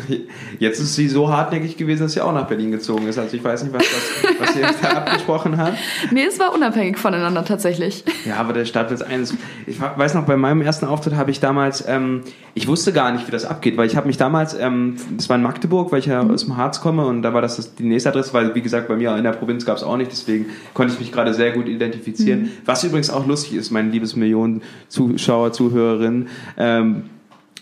Jetzt 0.58 0.80
ist 0.80 0.94
sie 0.94 1.08
so 1.08 1.30
hartnäckig 1.30 1.76
gewesen, 1.76 2.02
dass 2.02 2.12
sie 2.12 2.20
auch 2.20 2.32
nach 2.32 2.46
Berlin 2.46 2.70
gezogen 2.70 3.06
ist. 3.06 3.18
Also 3.18 3.36
ich 3.36 3.44
weiß 3.44 3.64
nicht, 3.64 3.74
was, 3.74 3.82
was, 3.82 4.40
was 4.40 4.54
sie 4.54 4.60
da 4.82 4.88
abgesprochen 4.96 5.56
hat. 5.56 5.74
Nee, 6.10 6.24
es 6.24 6.38
war 6.38 6.54
unabhängig 6.54 6.98
voneinander 6.98 7.44
tatsächlich. 7.44 8.04
Ja, 8.24 8.36
aber 8.36 8.52
der 8.52 8.64
Startplatz 8.64 9.02
1. 9.02 9.34
Ich 9.66 9.80
weiß 9.80 10.14
noch, 10.14 10.24
bei 10.24 10.36
meinem 10.36 10.62
ersten 10.62 10.86
Auftritt 10.86 11.14
habe 11.14 11.30
ich 11.30 11.40
damals, 11.40 11.84
ähm, 11.86 12.22
ich 12.54 12.68
wusste 12.68 12.92
gar 12.92 13.12
nicht, 13.12 13.26
wie 13.26 13.30
das 13.30 13.44
abgeht, 13.44 13.76
weil 13.76 13.86
ich 13.86 13.96
habe 13.96 14.06
mich 14.06 14.16
damals, 14.16 14.54
ähm, 14.54 14.96
das 15.16 15.28
war 15.28 15.36
in 15.36 15.42
Magdeburg, 15.42 15.92
weil 15.92 15.98
ich 15.98 16.06
ja 16.06 16.22
mhm. 16.22 16.30
aus 16.30 16.44
dem 16.44 16.56
Harz 16.56 16.80
komme 16.80 17.06
und 17.06 17.22
da 17.22 17.34
war 17.34 17.42
das, 17.42 17.56
das 17.56 17.74
die 17.74 17.84
nächste 17.84 18.10
Adresse, 18.10 18.32
weil 18.32 18.54
wie 18.54 18.62
gesagt, 18.62 18.88
bei 18.88 18.96
mir 18.96 19.16
in 19.16 19.24
der 19.24 19.32
Provinz 19.32 19.64
gab 19.64 19.76
es 19.76 19.82
auch 19.82 19.96
nicht, 19.96 20.10
deswegen 20.10 20.46
konnte 20.74 20.94
ich 20.94 21.00
mich 21.00 21.12
gerade 21.12 21.34
sehr 21.34 21.52
gut 21.52 21.68
identifizieren. 21.68 22.42
Mhm. 22.42 22.50
Was 22.64 22.84
übrigens 22.84 23.10
auch 23.10 23.26
lustig 23.26 23.54
ist, 23.54 23.70
meine 23.70 23.90
liebes 23.90 24.16
Millionen 24.16 24.62
Zuschauer, 24.88 25.52
Zuhörerinnen, 25.52 26.28
ähm, 26.56 27.04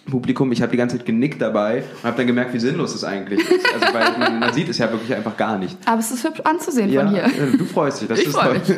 Publikum, 0.08 0.50
ich 0.52 0.62
habe 0.62 0.70
die 0.72 0.76
ganze 0.76 0.96
Zeit 0.96 1.06
genickt 1.06 1.40
dabei 1.40 1.84
und 2.02 2.04
habe 2.04 2.16
dann 2.16 2.26
gemerkt, 2.26 2.52
wie 2.52 2.58
sinnlos 2.58 2.92
das 2.92 3.04
eigentlich 3.04 3.40
ist. 3.40 3.66
Also, 3.74 3.94
weil 3.94 4.04
man, 4.18 4.40
man, 4.40 4.52
sieht 4.52 4.68
es 4.68 4.78
ja 4.78 4.90
wirklich 4.90 5.14
einfach 5.14 5.36
gar 5.36 5.58
nicht. 5.58 5.76
Aber 5.86 6.00
es 6.00 6.10
ist 6.10 6.24
hübsch 6.24 6.40
anzusehen 6.40 6.90
ja, 6.90 7.02
von 7.02 7.10
hier. 7.14 7.24
Äh, 7.24 7.56
du 7.56 7.64
freust 7.64 8.00
dich, 8.00 8.08
das 8.08 8.20
ich 8.20 8.26
ist 8.26 8.34
toll. 8.34 8.60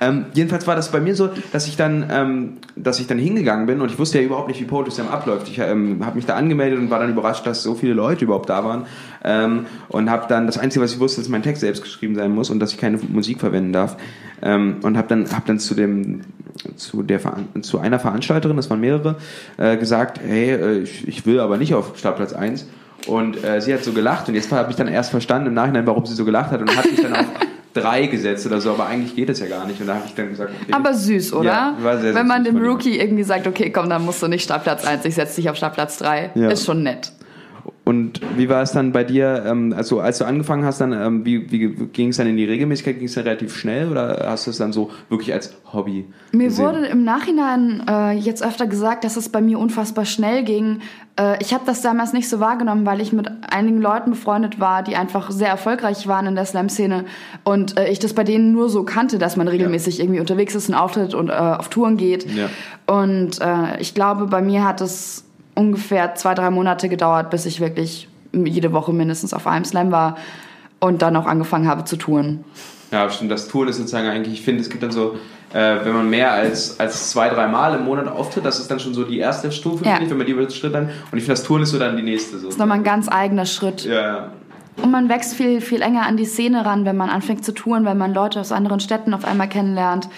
Ähm, 0.00 0.26
jedenfalls 0.34 0.66
war 0.66 0.76
das 0.76 0.90
bei 0.90 1.00
mir 1.00 1.14
so, 1.14 1.30
dass 1.52 1.66
ich 1.66 1.76
dann, 1.76 2.06
ähm, 2.10 2.52
dass 2.76 3.00
ich 3.00 3.06
dann 3.06 3.18
hingegangen 3.18 3.66
bin 3.66 3.80
und 3.80 3.90
ich 3.90 3.98
wusste 3.98 4.18
ja 4.18 4.24
überhaupt 4.24 4.48
nicht, 4.48 4.60
wie 4.60 4.64
Poetry 4.64 4.90
Slam 4.90 5.08
abläuft. 5.08 5.48
Ich 5.48 5.58
ähm, 5.58 6.04
habe 6.04 6.16
mich 6.16 6.26
da 6.26 6.34
angemeldet 6.34 6.78
und 6.78 6.90
war 6.90 6.98
dann 6.98 7.10
überrascht, 7.10 7.46
dass 7.46 7.62
so 7.62 7.74
viele 7.74 7.94
Leute 7.94 8.24
überhaupt 8.24 8.50
da 8.50 8.64
waren 8.64 8.86
ähm, 9.24 9.66
und 9.88 10.10
habe 10.10 10.26
dann 10.28 10.46
das 10.46 10.58
Einzige, 10.58 10.84
was 10.84 10.92
ich 10.92 11.00
wusste, 11.00 11.20
dass 11.20 11.28
mein 11.28 11.42
Text 11.42 11.60
selbst 11.60 11.82
geschrieben 11.82 12.14
sein 12.14 12.32
muss 12.32 12.50
und 12.50 12.60
dass 12.60 12.72
ich 12.72 12.78
keine 12.78 12.98
Musik 12.98 13.40
verwenden 13.40 13.72
darf 13.72 13.96
ähm, 14.42 14.76
und 14.82 14.96
habe 14.96 15.08
dann 15.08 15.26
hab 15.32 15.46
dann 15.46 15.58
zu 15.58 15.74
dem 15.74 16.20
zu 16.76 17.02
der 17.02 17.20
zu 17.62 17.78
einer 17.78 17.98
Veranstalterin, 17.98 18.56
das 18.56 18.70
waren 18.70 18.80
mehrere, 18.80 19.16
äh, 19.56 19.76
gesagt, 19.76 20.20
hey, 20.24 20.50
äh, 20.50 20.78
ich, 20.78 21.06
ich 21.08 21.26
will 21.26 21.40
aber 21.40 21.56
nicht 21.56 21.74
auf 21.74 21.98
Startplatz 21.98 22.32
1 22.32 22.66
und 23.06 23.42
äh, 23.42 23.60
sie 23.60 23.74
hat 23.74 23.82
so 23.82 23.92
gelacht 23.92 24.28
und 24.28 24.34
jetzt 24.34 24.52
habe 24.52 24.70
ich 24.70 24.76
dann 24.76 24.88
erst 24.88 25.10
verstanden 25.10 25.48
im 25.48 25.54
Nachhinein, 25.54 25.86
warum 25.86 26.06
sie 26.06 26.14
so 26.14 26.24
gelacht 26.24 26.50
hat 26.50 26.60
und 26.60 26.76
hat 26.76 26.90
mich 26.90 27.02
dann 27.02 27.14
auf 27.14 27.26
drei 27.74 28.06
gesetzt 28.06 28.46
oder 28.46 28.60
so, 28.60 28.70
aber 28.70 28.86
eigentlich 28.86 29.14
geht 29.14 29.28
es 29.28 29.40
ja 29.40 29.46
gar 29.46 29.66
nicht. 29.66 29.80
Und 29.80 29.88
da 29.88 29.96
habe 29.96 30.04
ich 30.06 30.14
dann 30.14 30.28
gesagt, 30.28 30.52
okay, 30.62 30.72
Aber 30.72 30.94
süß, 30.94 31.32
oder? 31.34 31.44
Ja, 31.44 31.76
war 31.82 31.94
sehr, 31.94 32.12
sehr 32.12 32.14
Wenn 32.14 32.26
man 32.26 32.44
dem 32.44 32.56
Rookie 32.56 32.98
irgendwie 32.98 33.24
sagt, 33.24 33.46
okay, 33.46 33.70
komm, 33.70 33.90
dann 33.90 34.04
musst 34.04 34.22
du 34.22 34.28
nicht 34.28 34.44
Startplatz 34.44 34.86
1, 34.86 35.04
ich 35.04 35.14
setze 35.16 35.36
dich 35.36 35.50
auf 35.50 35.56
Startplatz 35.56 35.98
3. 35.98 36.30
Ja. 36.34 36.50
Ist 36.50 36.64
schon 36.64 36.82
nett. 36.82 37.12
Und 37.84 38.22
wie 38.38 38.48
war 38.48 38.62
es 38.62 38.72
dann 38.72 38.92
bei 38.92 39.04
dir, 39.04 39.44
ähm, 39.46 39.74
also 39.76 40.00
als 40.00 40.16
du 40.16 40.24
angefangen 40.24 40.64
hast, 40.64 40.80
dann, 40.80 40.92
ähm, 40.92 41.26
wie, 41.26 41.52
wie 41.52 41.68
ging 41.92 42.08
es 42.08 42.16
dann 42.16 42.26
in 42.26 42.38
die 42.38 42.46
Regelmäßigkeit? 42.46 42.98
Ging 42.98 43.08
es 43.08 43.14
dann 43.14 43.24
relativ 43.24 43.54
schnell 43.54 43.90
oder 43.90 44.24
hast 44.26 44.46
du 44.46 44.50
es 44.50 44.56
dann 44.56 44.72
so 44.72 44.90
wirklich 45.10 45.34
als 45.34 45.54
Hobby? 45.70 46.06
Mir 46.32 46.48
gesehen? 46.48 46.64
wurde 46.64 46.86
im 46.86 47.04
Nachhinein 47.04 47.82
äh, 47.86 48.12
jetzt 48.12 48.42
öfter 48.42 48.66
gesagt, 48.66 49.04
dass 49.04 49.18
es 49.18 49.28
bei 49.28 49.42
mir 49.42 49.58
unfassbar 49.58 50.06
schnell 50.06 50.44
ging. 50.44 50.80
Äh, 51.20 51.36
ich 51.42 51.52
habe 51.52 51.64
das 51.66 51.82
damals 51.82 52.14
nicht 52.14 52.26
so 52.26 52.40
wahrgenommen, 52.40 52.86
weil 52.86 53.02
ich 53.02 53.12
mit 53.12 53.30
einigen 53.50 53.82
Leuten 53.82 54.12
befreundet 54.12 54.58
war, 54.58 54.82
die 54.82 54.96
einfach 54.96 55.30
sehr 55.30 55.48
erfolgreich 55.48 56.08
waren 56.08 56.26
in 56.26 56.36
der 56.36 56.46
Slam-Szene 56.46 57.04
und 57.44 57.78
äh, 57.78 57.90
ich 57.90 57.98
das 57.98 58.14
bei 58.14 58.24
denen 58.24 58.52
nur 58.52 58.70
so 58.70 58.84
kannte, 58.84 59.18
dass 59.18 59.36
man 59.36 59.46
regelmäßig 59.46 59.98
ja. 59.98 60.04
irgendwie 60.04 60.20
unterwegs 60.20 60.54
ist, 60.54 60.70
einen 60.70 60.80
Auftritt 60.80 61.12
und 61.12 61.28
äh, 61.28 61.32
auf 61.32 61.68
Touren 61.68 61.98
geht. 61.98 62.26
Ja. 62.34 62.48
Und 62.86 63.42
äh, 63.42 63.78
ich 63.80 63.94
glaube, 63.94 64.26
bei 64.26 64.40
mir 64.40 64.64
hat 64.64 64.80
es 64.80 65.23
ungefähr 65.54 66.14
zwei, 66.14 66.34
drei 66.34 66.50
Monate 66.50 66.88
gedauert, 66.88 67.30
bis 67.30 67.46
ich 67.46 67.60
wirklich 67.60 68.08
jede 68.32 68.72
Woche 68.72 68.92
mindestens 68.92 69.32
auf 69.32 69.46
einem 69.46 69.64
Slam 69.64 69.92
war 69.92 70.16
und 70.80 71.02
dann 71.02 71.16
auch 71.16 71.26
angefangen 71.26 71.68
habe 71.68 71.84
zu 71.84 71.96
touren. 71.96 72.44
Ja, 72.90 73.08
stimmt. 73.10 73.30
Das 73.30 73.48
Touren 73.48 73.68
ist 73.68 73.76
sozusagen 73.76 74.08
eigentlich, 74.08 74.34
ich 74.34 74.42
finde, 74.42 74.62
es 74.62 74.70
gibt 74.70 74.82
dann 74.82 74.92
so, 74.92 75.16
äh, 75.52 75.84
wenn 75.84 75.92
man 75.92 76.10
mehr 76.10 76.32
als, 76.32 76.78
als 76.78 77.10
zwei, 77.10 77.28
drei 77.28 77.48
Mal 77.48 77.74
im 77.74 77.84
Monat 77.84 78.08
auftritt, 78.08 78.44
das 78.44 78.58
ist 78.58 78.70
dann 78.70 78.80
schon 78.80 78.94
so 78.94 79.04
die 79.04 79.18
erste 79.18 79.50
Stufe, 79.50 79.84
ja. 79.84 80.00
ich, 80.00 80.10
wenn 80.10 80.18
man 80.18 80.26
die 80.26 80.50
Schritt 80.50 80.74
dann. 80.74 80.84
Und 80.84 81.18
ich 81.18 81.24
finde, 81.24 81.28
das 81.28 81.44
Touren 81.44 81.62
ist 81.62 81.70
so 81.70 81.78
dann 81.78 81.96
die 81.96 82.02
nächste. 82.02 82.38
So. 82.38 82.46
Das 82.46 82.54
ist 82.54 82.58
nochmal 82.58 82.78
ein 82.78 82.84
ganz 82.84 83.08
eigener 83.08 83.46
Schritt. 83.46 83.84
Ja, 83.84 83.94
ja. 83.94 84.32
Und 84.82 84.90
man 84.90 85.08
wächst 85.08 85.34
viel, 85.34 85.60
viel 85.60 85.82
enger 85.82 86.06
an 86.06 86.16
die 86.16 86.24
Szene 86.24 86.64
ran, 86.64 86.84
wenn 86.84 86.96
man 86.96 87.08
anfängt 87.08 87.44
zu 87.44 87.52
touren, 87.52 87.84
wenn 87.84 87.96
man 87.96 88.12
Leute 88.12 88.40
aus 88.40 88.50
anderen 88.50 88.80
Städten 88.80 89.14
auf 89.14 89.24
einmal 89.24 89.48
kennenlernt 89.48 90.08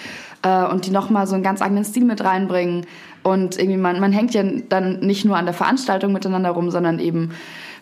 äh, 0.43 0.65
und 0.65 0.87
die 0.87 0.91
nochmal 0.91 1.27
so 1.27 1.35
einen 1.35 1.45
ganz 1.45 1.61
eigenen 1.61 1.85
Stil 1.85 2.05
mit 2.05 2.25
reinbringen. 2.25 2.87
Und 3.27 3.59
irgendwie 3.59 3.77
man, 3.77 3.99
man 3.99 4.13
hängt 4.13 4.35
ja 4.35 4.45
dann 4.69 5.01
nicht 5.01 5.25
nur 5.25 5.37
an 5.37 5.47
der 5.47 5.55
Veranstaltung 5.55 6.13
miteinander 6.13 6.51
rum, 6.51 6.71
sondern 6.71 7.01
eben 7.01 7.31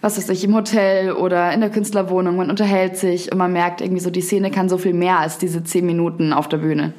was 0.01 0.19
weiß 0.19 0.29
ich, 0.31 0.45
im 0.45 0.55
Hotel 0.55 1.13
oder 1.13 1.51
in 1.55 1.61
der 1.61 1.71
Künstlerwohnung, 1.71 2.37
man 2.37 2.51
unterhält 2.51 2.99
sich 2.99 3.33
und 3.33 3.39
man 3.39 3.55
merkt 3.55 3.81
irgendwie 3.81 4.03
so, 4.03 4.11
die 4.11 4.21
Szene 4.21 4.51
kann 4.51 4.69
so 4.69 4.77
viel 4.77 4.93
mehr 4.93 5.19
als 5.19 5.39
diese 5.39 5.65
zehn 5.65 5.87
Minuten 5.87 6.35
auf 6.35 6.47
der 6.47 6.59
Bühne. 6.59 6.93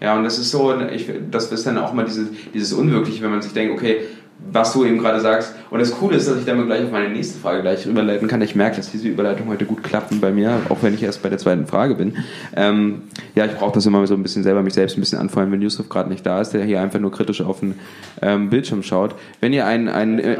Ja, 0.00 0.16
und 0.16 0.24
das 0.24 0.38
ist 0.38 0.52
so, 0.52 0.74
ich, 0.80 1.10
das 1.30 1.52
ist 1.52 1.66
dann 1.66 1.76
auch 1.76 1.92
mal 1.92 2.06
dieses, 2.06 2.28
dieses 2.54 2.72
Unwirkliche, 2.72 3.22
wenn 3.22 3.30
man 3.30 3.42
sich 3.42 3.52
denkt, 3.52 3.74
okay, 3.74 4.00
was 4.38 4.72
du 4.72 4.84
eben 4.84 4.98
gerade 4.98 5.20
sagst. 5.20 5.54
Und 5.70 5.80
das 5.80 5.92
Coole 5.92 6.16
ist, 6.16 6.28
dass 6.28 6.38
ich 6.38 6.44
damit 6.44 6.66
gleich 6.66 6.84
auf 6.84 6.90
meine 6.90 7.08
nächste 7.08 7.38
Frage 7.38 7.62
gleich 7.62 7.86
überleiten 7.86 8.28
kann. 8.28 8.40
Ich 8.42 8.54
merke, 8.54 8.76
dass 8.76 8.90
diese 8.90 9.08
Überleitung 9.08 9.48
heute 9.48 9.64
gut 9.64 9.82
klappt 9.82 10.18
bei 10.20 10.30
mir, 10.30 10.60
auch 10.68 10.78
wenn 10.82 10.94
ich 10.94 11.02
erst 11.02 11.22
bei 11.22 11.28
der 11.28 11.38
zweiten 11.38 11.66
Frage 11.66 11.94
bin. 11.94 12.16
Ähm, 12.54 13.02
ja, 13.34 13.46
ich 13.46 13.52
brauche 13.52 13.72
das 13.72 13.86
immer 13.86 14.06
so 14.06 14.14
ein 14.14 14.22
bisschen 14.22 14.42
selber, 14.42 14.62
mich 14.62 14.74
selbst 14.74 14.96
ein 14.96 15.00
bisschen 15.00 15.18
anfeuern, 15.18 15.50
wenn 15.52 15.62
Yusuf 15.62 15.88
gerade 15.88 16.08
nicht 16.08 16.24
da 16.24 16.40
ist, 16.40 16.50
der 16.50 16.64
hier 16.64 16.80
einfach 16.80 17.00
nur 17.00 17.12
kritisch 17.12 17.40
auf 17.40 17.60
den 17.60 17.74
ähm, 18.22 18.50
Bildschirm 18.50 18.82
schaut. 18.82 19.14
Wenn 19.40 19.52
ihr 19.52 19.66
ein, 19.66 19.88
ein 19.88 20.18
äh, 20.18 20.36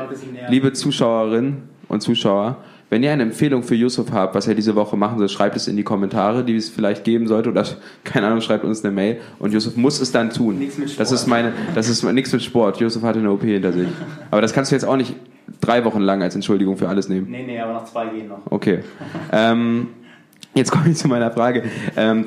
liebe 0.49 0.73
Zuschauerin 0.73 1.63
und 1.89 2.01
Zuschauer, 2.01 2.59
wenn 2.89 3.03
ihr 3.03 3.11
eine 3.11 3.25
Empfehlung 3.25 3.63
für 3.63 3.75
Yusuf 3.75 4.13
habt, 4.13 4.35
was 4.35 4.47
er 4.47 4.55
diese 4.55 4.77
Woche 4.77 4.97
machen 4.97 5.19
soll, 5.19 5.29
schreibt 5.29 5.57
es 5.57 5.67
in 5.67 5.77
die 5.77 5.83
Kommentare, 5.83 6.45
die 6.45 6.57
es 6.57 6.69
vielleicht 6.69 7.05
geben 7.05 7.27
sollte 7.27 7.51
oder 7.51 7.65
keine 8.05 8.27
Ahnung, 8.27 8.41
schreibt 8.41 8.65
uns 8.65 8.85
eine 8.85 8.95
Mail 8.95 9.21
und 9.39 9.53
Yusuf 9.53 9.77
muss 9.77 10.01
es 10.01 10.13
dann 10.13 10.31
tun. 10.31 10.59
Nichts 10.59 10.79
mit 10.79 10.91
Sport. 10.91 11.01
Das 11.01 11.13
ist 11.13 11.27
meine, 11.27 11.53
das 11.75 11.89
ist 11.89 12.03
nichts 12.05 12.33
mit 12.33 12.43
Sport. 12.43 12.79
Yusuf 12.79 13.03
hatte 13.03 13.19
eine 13.19 13.31
OP 13.31 13.43
hinter 13.43 13.73
sich. 13.73 13.89
Aber 14.31 14.41
das 14.41 14.53
kannst 14.53 14.71
du 14.71 14.77
jetzt 14.77 14.85
auch 14.85 14.97
nicht 14.97 15.15
drei 15.61 15.85
Wochen 15.85 16.01
lang 16.01 16.23
als 16.23 16.35
Entschuldigung 16.35 16.77
für 16.77 16.89
alles 16.89 17.09
nehmen. 17.09 17.29
Nee, 17.31 17.45
nee, 17.45 17.59
aber 17.59 17.73
noch 17.73 17.85
zwei 17.85 18.07
gehen 18.07 18.29
noch. 18.29 18.41
Okay. 18.51 18.81
ähm, 19.33 19.89
jetzt 20.55 20.71
komme 20.71 20.91
ich 20.91 20.97
zu 20.97 21.09
meiner 21.09 21.31
Frage. 21.31 21.65
Ähm, 21.97 22.27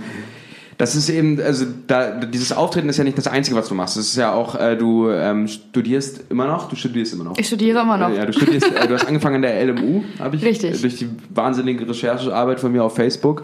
das 0.79 0.95
ist 0.95 1.09
eben, 1.09 1.41
also 1.41 1.65
da, 1.88 2.12
dieses 2.12 2.53
Auftreten 2.53 2.88
ist 2.88 2.95
ja 2.95 3.03
nicht 3.03 3.17
das 3.17 3.27
Einzige, 3.27 3.57
was 3.57 3.67
du 3.67 3.75
machst. 3.75 3.98
Das 3.98 4.05
ist 4.05 4.15
ja 4.15 4.31
auch, 4.31 4.55
äh, 4.55 4.77
du 4.77 5.09
ähm, 5.09 5.45
studierst 5.50 6.31
immer 6.31 6.48
noch, 6.48 6.69
du 6.69 6.77
studierst 6.77 7.13
immer 7.13 7.25
noch. 7.25 7.38
Ich 7.38 7.48
studiere 7.48 7.81
immer 7.81 7.98
noch. 7.98 8.09
Äh, 8.09 8.15
ja, 8.15 8.25
du 8.25 8.31
studierst, 8.31 8.71
äh, 8.71 8.88
du 8.88 8.93
hast 8.93 9.05
angefangen 9.05 9.36
an 9.36 9.41
der 9.41 9.65
LMU, 9.65 10.03
habe 10.19 10.38
ich 10.38 10.41
Richtig. 10.45 10.79
durch 10.79 10.95
die 10.95 11.09
wahnsinnige 11.31 11.86
Recherchearbeit 11.86 12.62
von 12.62 12.71
mir 12.71 12.81
auf 12.81 12.95
Facebook 12.95 13.43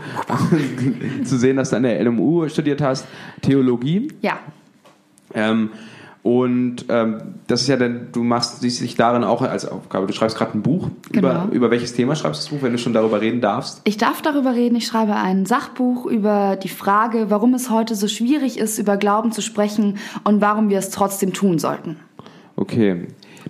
zu 1.25 1.37
sehen, 1.37 1.57
dass 1.57 1.71
du 1.71 1.75
an 1.75 1.83
der 1.83 2.01
LMU 2.05 2.47
studiert 2.47 2.81
hast, 2.81 3.05
Theologie. 3.41 4.13
Ja. 4.21 4.39
Ähm, 5.33 5.71
und 6.25 6.85
ähm, 6.89 7.35
das 7.45 7.61
ist 7.61 7.67
ja 7.67 7.77
dann, 7.77 8.07
du 8.11 8.23
machst 8.23 8.61
siehst 8.61 8.81
dich 8.81 8.95
darin 8.95 9.23
auch 9.23 9.43
als 9.43 9.67
Aufgabe. 9.67 10.07
Du 10.07 10.13
schreibst 10.13 10.35
gerade 10.35 10.57
ein 10.57 10.63
Buch. 10.63 10.89
Genau. 11.11 11.27
Über, 11.27 11.47
über 11.51 11.69
welches 11.69 11.93
Thema 11.93 12.15
schreibst 12.15 12.41
du 12.41 12.45
das 12.45 12.49
Buch, 12.49 12.65
wenn 12.65 12.71
du 12.71 12.79
schon 12.79 12.93
darüber 12.93 13.21
reden 13.21 13.41
darfst? 13.41 13.81
Ich 13.83 13.97
darf 13.97 14.23
darüber 14.23 14.55
reden. 14.55 14.75
Ich 14.75 14.87
schreibe 14.87 15.13
ein 15.13 15.45
Sachbuch 15.45 16.07
über 16.07 16.55
die 16.55 16.67
Frage, 16.67 17.29
warum 17.29 17.53
es 17.53 17.69
heute 17.69 17.93
so 17.93 18.07
schwierig 18.07 18.57
ist, 18.57 18.79
über 18.79 18.97
Glauben 18.97 19.33
zu 19.33 19.43
sprechen 19.43 19.99
und 20.23 20.41
warum 20.41 20.69
wir 20.69 20.79
es 20.79 20.89
trotzdem 20.89 21.31
tun 21.31 21.59
sollten. 21.59 21.97
Okay. 22.55 23.05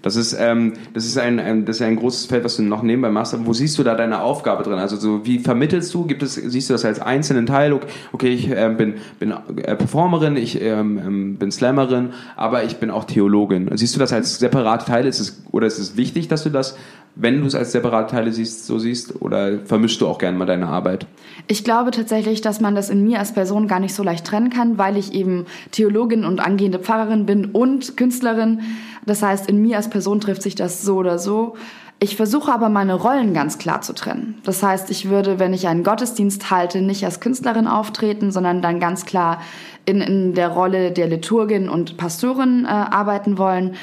Das 0.06 0.16
ist, 0.16 0.38
ähm, 0.40 0.74
das, 0.94 1.04
ist 1.04 1.18
ein, 1.18 1.40
ein, 1.40 1.66
das 1.66 1.78
ist 1.78 1.82
ein 1.82 1.96
großes 1.96 2.28
Feld, 2.28 2.44
was 2.44 2.58
du 2.58 2.62
noch 2.62 2.84
nebenbei 2.84 3.10
machst. 3.10 3.36
wo 3.44 3.54
siehst 3.54 3.80
du 3.80 3.84
da 3.84 3.96
deine 3.96 4.22
Aufgabe 4.22 4.62
drin? 4.62 4.78
Also 4.78 4.98
so, 4.98 5.26
wie 5.26 5.40
vermittelst 5.40 5.92
du? 5.96 6.06
Gibt 6.06 6.22
es, 6.22 6.36
siehst 6.36 6.70
du 6.70 6.76
das 6.76 6.86
als 6.86 7.00
einzelnen 7.00 7.48
Teil? 7.48 7.74
Okay, 8.12 8.28
ich 8.28 8.52
äh, 8.52 8.72
bin, 8.78 8.94
bin 9.18 9.32
äh, 9.32 9.76
Performerin, 9.76 10.38
ich 10.38 10.62
ähm, 10.62 11.00
ähm, 11.04 11.36
bin 11.38 11.52
Slammerin, 11.52 12.10
aber 12.36 12.64
ich 12.66 12.78
bin 12.78 12.92
auch 12.92 13.06
Theologin. 13.06 13.68
Siehst 13.74 13.96
du 13.96 14.00
das 14.00 14.14
als 14.14 14.38
separate 14.38 14.86
Teile? 14.86 15.10
Ist 15.10 15.20
es, 15.20 15.42
oder 15.52 15.66
ist 15.66 15.80
es 15.80 15.98
wichtig, 15.98 16.28
dass 16.28 16.44
du 16.44 16.52
das 16.52 16.78
wenn 17.16 17.40
du 17.40 17.48
es 17.48 17.56
als 17.56 17.72
separate 17.72 18.12
Teile 18.12 18.32
siehst, 18.32 18.66
so 18.66 18.78
siehst, 18.78 19.22
oder 19.22 19.60
vermischst 19.60 20.02
du 20.02 20.08
auch 20.08 20.18
gerne 20.18 20.38
mal 20.38 20.46
deine 20.46 20.68
Arbeit? 20.68 21.08
Ich 21.48 21.64
glaube 21.64 21.92
tatsächlich, 21.92 22.42
dass 22.42 22.60
man 22.60 22.76
das 22.76 22.90
in 22.90 23.04
mir 23.04 23.20
als 23.20 23.34
Person 23.34 23.68
gar 23.68 23.80
nicht 23.80 23.96
so 23.96 24.04
leicht 24.04 24.26
trennen 24.26 24.50
kann, 24.50 24.78
weil 24.78 24.98
ich 24.98 25.14
eben 25.14 25.46
Theologin 25.72 26.26
und 26.26 26.40
angehende 26.40 26.80
Pfarrerin 26.80 27.26
bin 27.26 27.46
und 27.46 27.96
Künstlerin. 27.98 28.62
Das 29.06 29.22
heißt, 29.24 29.48
in 29.50 29.62
mir 29.62 29.78
als 29.78 29.90
Person 29.90 30.20
trifft 30.20 30.42
sich 30.42 30.56
das 30.56 30.82
so 30.82 30.98
oder 30.98 31.18
so. 31.18 31.56
Ich 32.00 32.18
versuche 32.18 32.52
aber 32.52 32.68
meine 32.68 32.94
Rollen 32.94 33.34
ganz 33.34 33.58
klar 33.58 33.82
zu 33.82 33.94
trennen. 33.94 34.36
Das 34.44 34.62
heißt, 34.62 34.92
ich 34.92 35.10
würde, 35.10 35.40
wenn 35.40 35.54
ich 35.54 35.68
einen 35.68 35.84
Gottesdienst 35.84 36.52
halte, 36.52 36.82
nicht 36.82 37.06
als 37.06 37.22
Künstlerin 37.22 37.68
auftreten, 37.68 38.32
sondern 38.32 38.62
dann 38.62 38.82
ganz 38.82 39.06
klar 39.06 39.42
in, 39.86 40.02
in 40.02 40.34
der 40.34 40.50
Rolle 40.50 40.92
der 40.92 41.08
Liturgin 41.08 41.70
und 41.70 41.96
Pastorin 41.96 42.66
äh, 42.66 42.68
arbeiten 42.68 43.38
wollen. 43.38 43.76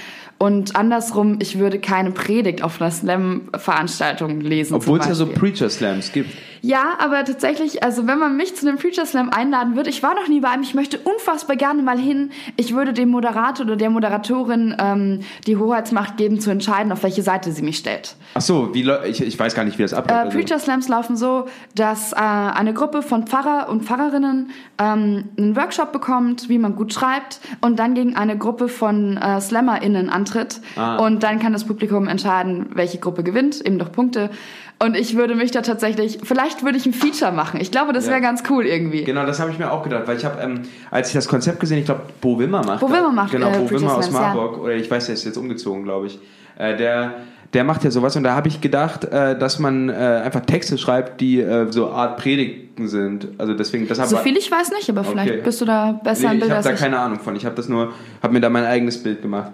Und 0.43 0.75
andersrum, 0.75 1.39
ich 1.41 1.61
würde 1.61 1.79
keine 1.79 2.11
Predigt 2.11 2.65
auf 2.65 2.81
einer 2.81 2.91
Slam-Veranstaltung 2.91 4.41
lesen. 4.41 4.75
Obwohl 4.75 4.99
es 4.99 5.07
ja 5.07 5.15
so 5.15 5.27
Preacher-Slams 5.27 6.11
gibt. 6.11 6.31
Ja, 6.65 6.95
aber 6.99 7.25
tatsächlich, 7.25 7.83
also 7.83 8.07
wenn 8.07 8.21
man 8.21 8.37
mich 8.37 8.55
zu 8.55 8.67
einem 8.67 8.79
Preacher 8.79 9.05
Slam 9.05 9.31
einladen 9.31 9.75
würde, 9.75 9.91
ich 9.91 10.01
war 10.05 10.15
noch 10.15 10.29
nie 10.29 10.41
bei 10.41 10.49
einem, 10.49 10.63
ich 10.63 10.75
möchte 10.75 10.97
unfassbar 10.99 11.57
gerne 11.57 11.83
mal 11.83 11.99
hin. 11.99 12.31
Ich 12.57 12.73
würde 12.73 12.93
dem 12.93 13.11
Moderator 13.11 13.67
oder 13.67 13.75
der 13.75 13.91
Moderatorin 13.91 14.77
ähm, 14.79 15.21
die 15.49 15.57
Hoheitsmacht 15.57 16.17
geben, 16.17 16.39
zu 16.39 16.51
entscheiden, 16.51 16.93
auf 16.93 17.03
welche 17.03 17.23
Seite 17.23 17.51
sie 17.51 17.63
mich 17.63 17.79
stellt. 17.79 18.15
Ach 18.35 18.41
so, 18.41 18.73
wie 18.75 18.89
ich, 19.09 19.21
ich 19.21 19.37
weiß 19.37 19.57
gar 19.57 19.65
nicht, 19.65 19.79
wie 19.79 19.83
das 19.83 19.93
abläuft. 19.93 20.17
Äh, 20.17 20.25
also 20.25 20.39
Preacher 20.39 20.61
Slams 20.61 20.89
laufen 20.89 21.17
so, 21.17 21.47
dass 21.75 22.13
äh, 22.13 22.17
eine 22.17 22.73
Gruppe 22.73 23.03
von 23.03 23.27
Pfarrer 23.27 23.69
und 23.69 23.83
Pfarrerinnen 23.83 24.51
ähm, 24.79 25.25
einen 25.37 25.57
Workshop 25.57 25.91
bekommt, 25.91 26.49
wie 26.49 26.59
man 26.59 26.77
gut 26.77 26.95
schreibt, 26.95 27.41
und 27.61 27.81
dann 27.81 27.95
gegen 27.95 28.15
eine 28.15 28.39
Gruppe 28.39 28.69
von 28.69 29.17
äh, 29.17 29.41
SlammerInnen 29.41 30.11
antritt. 30.11 30.61
Ah. 30.77 31.05
Und 31.05 31.25
dann 31.25 31.41
kann 31.41 31.53
das 31.53 31.65
Publikum 31.65 32.07
entscheiden, 32.07 32.67
welche 32.75 32.99
Gruppe 32.99 33.25
gewinnt, 33.25 33.61
eben 33.67 33.81
durch 33.81 33.91
Punkte. 33.91 34.31
Und 34.79 34.97
ich 34.97 35.17
würde 35.17 35.37
mich 35.37 35.53
da 35.53 35.63
tatsächlich, 35.63 36.19
vielleicht 36.25 36.65
würde 36.65 36.77
ich 36.77 36.87
ein 36.87 36.93
Feature 36.93 37.31
machen. 37.31 37.61
Ich 37.61 37.71
glaube, 37.71 37.93
das 37.93 38.07
wäre 38.07 38.17
ja. 38.17 38.21
ganz 38.21 38.43
cool 38.51 38.67
irgendwie. 38.67 39.05
Genau, 39.05 39.25
das 39.25 39.39
habe 39.39 39.53
ich 39.53 39.59
mir 39.59 39.71
auch 39.71 39.85
gedacht, 39.85 40.05
weil 40.07 40.17
ich 40.17 40.25
habe, 40.25 40.41
ähm, 40.43 40.63
als 40.91 41.09
ich 41.09 41.15
das 41.15 41.29
Konzept 41.29 41.61
gesehen, 41.61 41.79
ich 41.79 41.85
glaube, 41.85 42.03
Bo 42.21 42.37
Wimmer 42.39 42.65
macht. 42.65 42.81
Bo 42.81 42.91
Wimmer 42.91 43.13
macht. 43.13 43.31
Genau, 43.31 43.53
äh, 43.53 43.59
Bo 43.59 43.71
Wimmer 43.71 43.97
aus 43.97 44.11
Marburg. 44.11 44.57
Ja. 44.57 44.63
Oder 44.63 44.75
ich 44.75 44.91
weiß, 44.91 45.07
der 45.07 45.15
ist 45.15 45.25
jetzt 45.25 45.37
umgezogen, 45.37 45.85
glaube 45.85 46.09
ich. 46.09 46.19
Äh, 46.59 46.77
der, 46.77 47.15
der 47.53 47.65
macht 47.65 47.85
ja 47.85 47.91
sowas 47.91 48.17
und 48.17 48.25
da 48.25 48.35
habe 48.35 48.49
ich 48.49 48.61
gedacht, 48.61 49.05
äh, 49.05 49.39
dass 49.39 49.59
man 49.59 49.89
äh, 49.89 49.93
einfach 49.93 50.41
Texte 50.41 50.79
schreibt, 50.79 51.21
die 51.21 51.41
äh, 51.41 51.71
so 51.71 51.91
Art 51.91 52.17
Predigten 52.17 52.89
sind. 52.89 53.29
Also 53.39 53.55
deswegen, 53.55 53.87
das 53.87 54.11
So 54.11 54.17
viel 54.17 54.37
ich 54.37 54.51
weiß 54.51 54.71
nicht, 54.73 54.89
aber 54.89 55.05
vielleicht 55.05 55.33
okay. 55.33 55.43
bist 55.45 55.61
du 55.61 55.65
da 55.65 55.93
besser 55.93 56.29
nee, 56.29 56.35
im 56.35 56.41
Bild. 56.41 56.51
Ich 56.51 56.57
habe 56.57 56.69
da 56.69 56.75
keine 56.75 56.99
Ahnung 56.99 57.21
von. 57.21 57.37
Ich 57.37 57.45
habe 57.45 57.55
das 57.55 57.69
nur, 57.69 57.93
habe 58.23 58.33
mir 58.33 58.41
da 58.41 58.49
mein 58.49 58.65
eigenes 58.65 59.03
Bild 59.03 59.23
gemacht. 59.23 59.53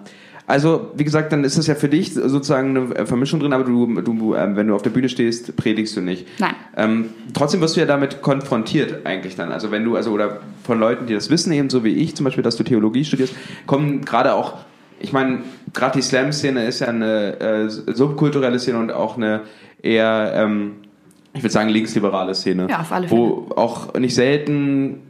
Also, 0.49 0.89
wie 0.95 1.03
gesagt, 1.03 1.31
dann 1.31 1.43
ist 1.43 1.59
das 1.59 1.67
ja 1.67 1.75
für 1.75 1.89
dich 1.89 2.15
sozusagen 2.15 2.75
eine 2.75 3.05
Vermischung 3.05 3.39
drin, 3.39 3.53
aber 3.53 3.63
du, 3.63 4.01
du 4.01 4.33
ähm, 4.33 4.55
wenn 4.55 4.65
du 4.65 4.73
auf 4.73 4.81
der 4.81 4.89
Bühne 4.89 5.07
stehst, 5.07 5.55
predigst 5.55 5.95
du 5.95 6.01
nicht. 6.01 6.25
Nein. 6.39 6.55
Ähm, 6.75 7.09
trotzdem 7.35 7.61
wirst 7.61 7.75
du 7.75 7.81
ja 7.81 7.85
damit 7.85 8.23
konfrontiert 8.23 9.05
eigentlich 9.05 9.35
dann. 9.35 9.51
Also 9.51 9.69
wenn 9.69 9.85
du, 9.85 9.95
also 9.95 10.09
oder 10.09 10.39
von 10.63 10.79
Leuten, 10.79 11.05
die 11.05 11.13
das 11.13 11.29
wissen, 11.29 11.53
eben 11.53 11.69
so 11.69 11.83
wie 11.83 11.93
ich 11.93 12.15
zum 12.15 12.23
Beispiel, 12.23 12.43
dass 12.43 12.55
du 12.55 12.63
Theologie 12.63 13.05
studierst, 13.05 13.35
kommen 13.67 14.01
gerade 14.01 14.33
auch, 14.33 14.55
ich 14.99 15.13
meine, 15.13 15.43
gerade 15.71 15.99
die 15.99 16.01
Slam-Szene 16.01 16.65
ist 16.65 16.79
ja 16.79 16.87
eine 16.87 17.39
äh, 17.39 17.69
subkulturelle 17.69 18.57
Szene 18.57 18.79
und 18.79 18.91
auch 18.91 19.17
eine 19.17 19.41
eher, 19.83 20.33
ähm, 20.33 20.77
ich 21.35 21.43
würde 21.43 21.53
sagen, 21.53 21.69
linksliberale 21.69 22.33
Szene. 22.33 22.65
Ja, 22.71 22.79
auf 22.79 22.91
alle 22.91 23.07
Fälle. 23.07 23.21
Wo 23.21 23.51
auch 23.55 23.93
nicht 23.93 24.15
selten 24.15 25.01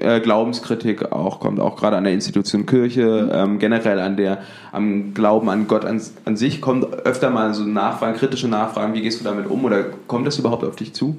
äh, 0.00 0.20
Glaubenskritik 0.20 1.12
auch 1.12 1.40
kommt, 1.40 1.60
auch 1.60 1.76
gerade 1.76 1.96
an 1.96 2.04
der 2.04 2.12
Institution 2.12 2.66
Kirche, 2.66 3.30
ähm, 3.32 3.58
generell 3.58 4.00
an 4.00 4.16
der, 4.16 4.42
am 4.72 5.14
Glauben 5.14 5.48
an 5.48 5.66
Gott 5.66 5.84
an, 5.84 6.00
an 6.24 6.36
sich, 6.36 6.60
kommt 6.60 6.84
öfter 7.04 7.30
mal 7.30 7.54
so 7.54 7.64
Nachfragen, 7.64 8.16
kritische 8.16 8.48
Nachfragen, 8.48 8.94
wie 8.94 9.02
gehst 9.02 9.20
du 9.20 9.24
damit 9.24 9.48
um 9.48 9.64
oder 9.64 9.84
kommt 10.06 10.26
das 10.26 10.38
überhaupt 10.38 10.64
auf 10.64 10.76
dich 10.76 10.92
zu? 10.92 11.16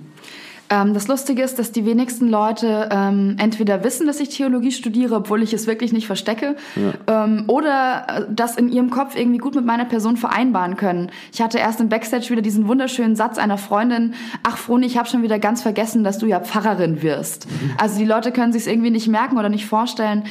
Ähm, 0.70 0.94
das 0.94 1.08
Lustige 1.08 1.44
ist, 1.44 1.60
dass 1.60 1.72
die 1.72 1.86
wenigsten 1.86 2.28
Leute 2.28 2.90
ähm, 2.92 3.36
entweder 3.40 3.84
wissen, 3.84 4.08
dass 4.08 4.20
ich 4.20 4.30
Theologie 4.30 4.72
studiere, 4.72 5.16
obwohl 5.16 5.44
ich 5.44 5.54
es 5.54 5.68
wirklich 5.68 5.94
nicht 5.94 6.08
verstecke, 6.08 6.56
ja. 6.76 7.26
ähm, 7.26 7.44
oder 7.48 8.06
äh, 8.08 8.22
das 8.30 8.56
in 8.56 8.70
ihrem 8.70 8.90
Kopf 8.90 9.16
irgendwie 9.16 9.38
gut 9.38 9.56
mit 9.56 9.66
meiner 9.66 9.86
Person 9.86 10.18
vereinbaren 10.18 10.76
können. 10.76 11.12
Ich 11.32 11.42
hatte 11.42 11.60
erst 11.60 11.80
im 11.82 11.90
Backstage 11.90 12.30
wieder 12.30 12.42
diesen 12.42 12.68
wunderschönen 12.68 13.16
Satz 13.16 13.38
einer 13.38 13.58
Freundin, 13.58 14.16
ach 14.44 14.58
Froni, 14.58 14.86
ich 14.86 14.98
habe 14.98 15.08
schon 15.08 15.22
wieder 15.22 15.40
ganz 15.40 15.62
vergessen, 15.62 16.04
dass 16.04 16.18
du 16.18 16.26
ja 16.26 16.40
Pfarrerin 16.40 17.02
wirst. 17.04 17.48
Also 17.78 18.00
die 18.00 18.06
Leute 18.06 18.32
können 18.32 18.52
sich 18.52 18.64
es 18.64 18.68
irgendwie 18.68 18.92
nicht 18.92 19.08
merken 19.08 19.38
oder 19.38 19.50
nicht 19.50 19.66
vorstellen. 19.66 20.24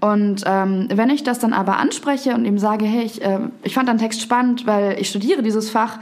Und 0.00 0.42
ähm, 0.46 0.88
wenn 0.92 1.10
ich 1.10 1.22
das 1.22 1.38
dann 1.38 1.52
aber 1.52 1.76
anspreche 1.76 2.34
und 2.34 2.44
ihm 2.44 2.58
sage, 2.58 2.84
hey, 2.84 3.04
ich, 3.04 3.22
äh, 3.22 3.38
ich 3.62 3.74
fand 3.74 3.88
deinen 3.88 3.98
Text 3.98 4.20
spannend, 4.20 4.66
weil 4.66 4.96
ich 4.98 5.08
studiere 5.08 5.42
dieses 5.42 5.70
Fach, 5.70 5.98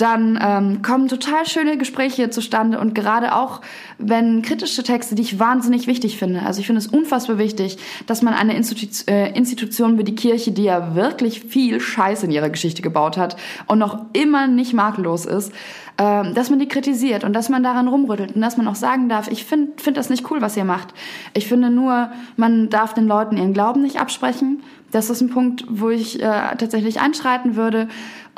dann 0.00 0.38
ähm, 0.42 0.82
kommen 0.82 1.08
total 1.08 1.46
schöne 1.46 1.76
Gespräche 1.76 2.30
zustande 2.30 2.78
und 2.78 2.94
gerade 2.94 3.34
auch, 3.34 3.60
wenn 3.98 4.42
kritische 4.42 4.82
Texte, 4.82 5.14
die 5.14 5.22
ich 5.22 5.38
wahnsinnig 5.38 5.86
wichtig 5.86 6.18
finde. 6.18 6.42
Also 6.42 6.60
ich 6.60 6.66
finde 6.66 6.80
es 6.80 6.86
unfassbar 6.86 7.38
wichtig, 7.38 7.78
dass 8.06 8.22
man 8.22 8.34
eine 8.34 8.56
Institu 8.56 8.86
äh, 9.08 9.32
Institution 9.36 9.98
wie 9.98 10.04
die 10.04 10.14
Kirche, 10.14 10.52
die 10.52 10.64
ja 10.64 10.94
wirklich 10.94 11.40
viel 11.40 11.80
Scheiß 11.80 12.22
in 12.22 12.30
ihrer 12.30 12.50
Geschichte 12.50 12.82
gebaut 12.82 13.16
hat 13.16 13.36
und 13.66 13.78
noch 13.78 14.06
immer 14.12 14.46
nicht 14.46 14.72
makellos 14.72 15.26
ist, 15.26 15.52
äh, 15.96 16.32
dass 16.32 16.50
man 16.50 16.58
die 16.58 16.68
kritisiert 16.68 17.24
und 17.24 17.32
dass 17.32 17.48
man 17.48 17.62
daran 17.62 17.88
rumrüttelt 17.88 18.34
und 18.34 18.40
dass 18.40 18.56
man 18.56 18.66
auch 18.68 18.74
sagen 18.74 19.08
darf, 19.08 19.30
ich 19.30 19.44
finde 19.44 19.72
find 19.76 19.96
das 19.96 20.08
nicht 20.08 20.30
cool, 20.30 20.40
was 20.40 20.56
ihr 20.56 20.64
macht. 20.64 20.94
Ich 21.34 21.46
finde 21.46 21.70
nur, 21.70 22.10
man 22.36 22.70
darf 22.70 22.94
den 22.94 23.06
Leuten 23.06 23.36
ihren 23.36 23.52
Glauben 23.52 23.82
nicht 23.82 24.00
absprechen. 24.00 24.62
Das 24.90 25.08
ist 25.08 25.20
ein 25.20 25.30
Punkt, 25.30 25.64
wo 25.68 25.90
ich 25.90 26.20
äh, 26.20 26.56
tatsächlich 26.56 27.00
einschreiten 27.00 27.54
würde. 27.54 27.88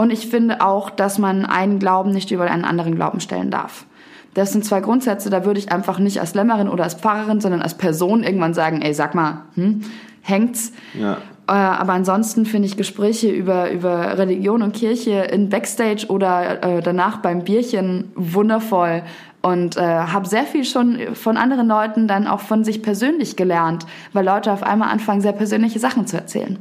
Und 0.02 0.10
ich 0.10 0.26
finde 0.26 0.60
auch, 0.60 0.90
dass 0.90 1.18
man 1.18 1.46
einen 1.46 1.78
Glauben 1.78 2.10
nicht 2.10 2.32
über 2.32 2.50
einen 2.50 2.64
anderen 2.64 2.96
Glauben 2.96 3.20
stellen 3.20 3.52
darf. 3.52 3.86
Das 4.34 4.50
sind 4.50 4.64
zwei 4.64 4.80
Grundsätze, 4.80 5.30
da 5.30 5.44
würde 5.44 5.60
ich 5.60 5.70
einfach 5.70 6.00
nicht 6.00 6.18
als 6.18 6.34
Lämmerin 6.34 6.68
oder 6.68 6.82
als 6.82 6.94
Pfarrerin, 6.94 7.40
sondern 7.40 7.62
als 7.62 7.78
Person 7.78 8.24
irgendwann 8.24 8.52
sagen, 8.52 8.82
ey, 8.82 8.94
sag 8.94 9.14
mal, 9.14 9.42
hm, 9.54 9.82
hängt's? 10.22 10.72
Ja. 10.98 11.18
Äh, 11.46 11.52
aber 11.52 11.92
ansonsten 11.92 12.46
finde 12.46 12.66
ich 12.66 12.76
Gespräche 12.76 13.30
über, 13.30 13.70
über 13.70 14.18
Religion 14.18 14.62
und 14.62 14.74
Kirche 14.74 15.28
in 15.30 15.50
Backstage 15.50 16.06
oder 16.08 16.64
äh, 16.64 16.82
danach 16.82 17.18
beim 17.18 17.44
Bierchen 17.44 18.10
wundervoll 18.16 19.04
und 19.40 19.76
äh, 19.76 19.82
habe 19.82 20.26
sehr 20.26 20.44
viel 20.44 20.64
schon 20.64 21.14
von 21.14 21.36
anderen 21.36 21.68
Leuten 21.68 22.08
dann 22.08 22.26
auch 22.26 22.40
von 22.40 22.64
sich 22.64 22.82
persönlich 22.82 23.36
gelernt, 23.36 23.86
weil 24.12 24.24
Leute 24.24 24.50
auf 24.50 24.64
einmal 24.64 24.88
anfangen, 24.88 25.20
sehr 25.20 25.30
persönliche 25.30 25.78
Sachen 25.78 26.08
zu 26.08 26.16
erzählen. 26.16 26.58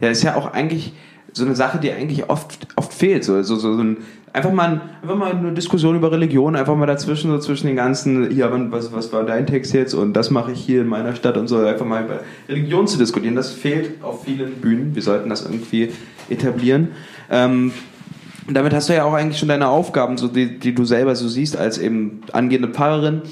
Ja, 0.00 0.08
ist 0.08 0.24
ja 0.24 0.34
auch 0.34 0.52
eigentlich 0.52 0.92
so 1.32 1.44
eine 1.44 1.56
Sache, 1.56 1.78
die 1.78 1.92
eigentlich 1.92 2.28
oft, 2.28 2.68
oft 2.76 2.92
fehlt. 2.92 3.24
So, 3.24 3.42
so, 3.42 3.56
so, 3.56 3.72
ein, 3.72 3.98
einfach, 4.32 4.52
mal, 4.52 4.80
einfach 5.02 5.16
mal 5.16 5.32
eine 5.32 5.52
Diskussion 5.52 5.96
über 5.96 6.10
Religion, 6.12 6.56
einfach 6.56 6.76
mal 6.76 6.86
dazwischen, 6.86 7.30
so 7.30 7.38
zwischen 7.38 7.66
den 7.66 7.76
ganzen, 7.76 8.30
hier, 8.30 8.50
was, 8.70 8.92
was 8.92 9.12
war 9.12 9.24
dein 9.24 9.46
Text 9.46 9.72
jetzt 9.72 9.94
und 9.94 10.14
das 10.14 10.30
mache 10.30 10.52
ich 10.52 10.60
hier 10.60 10.82
in 10.82 10.88
meiner 10.88 11.14
Stadt 11.14 11.36
und 11.36 11.48
so, 11.48 11.58
einfach 11.58 11.86
mal 11.86 12.04
über 12.04 12.20
Religion 12.48 12.86
zu 12.86 12.98
diskutieren. 12.98 13.34
Das 13.34 13.50
fehlt 13.50 14.02
auf 14.02 14.24
vielen 14.24 14.52
Bühnen. 14.54 14.94
Wir 14.94 15.02
sollten 15.02 15.28
das 15.28 15.44
irgendwie 15.44 15.90
etablieren. 16.28 16.88
Ähm, 17.30 17.72
damit 18.48 18.72
hast 18.72 18.88
du 18.88 18.94
ja 18.94 19.04
auch 19.04 19.12
eigentlich 19.12 19.38
schon 19.38 19.48
deine 19.48 19.68
Aufgaben, 19.68 20.16
so 20.18 20.28
die, 20.28 20.58
die 20.58 20.74
du 20.74 20.84
selber 20.84 21.14
so 21.14 21.28
siehst 21.28 21.56
als 21.56 21.78
eben 21.78 22.22
angehende 22.32 22.68
Pfarrerin 22.68 23.22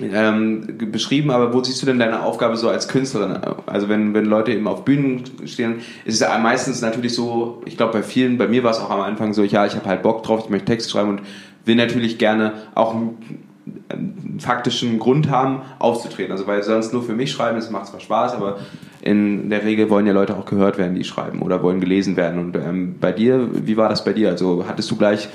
ähm, 0.00 0.76
beschrieben, 0.92 1.30
aber 1.30 1.54
wo 1.54 1.62
siehst 1.62 1.80
du 1.80 1.86
denn 1.86 1.98
deine 1.98 2.22
Aufgabe 2.22 2.56
so 2.56 2.68
als 2.68 2.88
Künstlerin? 2.88 3.38
Also 3.66 3.88
wenn, 3.88 4.12
wenn 4.12 4.26
Leute 4.26 4.52
eben 4.52 4.68
auf 4.68 4.84
Bühnen 4.84 5.24
stehen, 5.46 5.76
ist 6.04 6.14
es 6.14 6.20
ja 6.20 6.36
meistens 6.38 6.82
natürlich 6.82 7.14
so, 7.14 7.62
ich 7.64 7.76
glaube 7.76 7.94
bei 7.94 8.02
vielen, 8.02 8.36
bei 8.36 8.46
mir 8.46 8.62
war 8.62 8.72
es 8.72 8.78
auch 8.78 8.90
am 8.90 9.00
Anfang 9.00 9.32
so, 9.32 9.42
ja, 9.42 9.64
ich 9.64 9.74
habe 9.74 9.86
halt 9.86 10.02
Bock 10.02 10.22
drauf, 10.22 10.42
ich 10.44 10.50
möchte 10.50 10.66
Text 10.66 10.90
schreiben 10.90 11.10
und 11.10 11.22
will 11.64 11.76
natürlich 11.76 12.18
gerne 12.18 12.52
auch 12.74 12.94
einen 12.94 14.38
faktischen 14.38 14.98
Grund 14.98 15.30
haben, 15.30 15.62
aufzutreten. 15.78 16.30
Also 16.30 16.46
weil 16.46 16.62
sonst 16.62 16.92
nur 16.92 17.02
für 17.02 17.14
mich 17.14 17.32
schreiben, 17.32 17.56
das 17.56 17.70
macht 17.70 17.86
zwar 17.86 18.00
Spaß, 18.00 18.34
aber 18.34 18.58
in 19.00 19.48
der 19.48 19.64
Regel 19.64 19.88
wollen 19.88 20.06
ja 20.06 20.12
Leute 20.12 20.36
auch 20.36 20.44
gehört 20.44 20.76
werden, 20.76 20.94
die 20.94 21.04
schreiben 21.04 21.40
oder 21.40 21.62
wollen 21.62 21.80
gelesen 21.80 22.16
werden. 22.16 22.38
Und 22.38 22.56
ähm, 22.56 22.96
bei 23.00 23.12
dir, 23.12 23.48
wie 23.52 23.76
war 23.76 23.88
das 23.88 24.04
bei 24.04 24.12
dir? 24.12 24.28
Also 24.28 24.64
hattest 24.68 24.90
du 24.90 24.96
gleich 24.96 25.28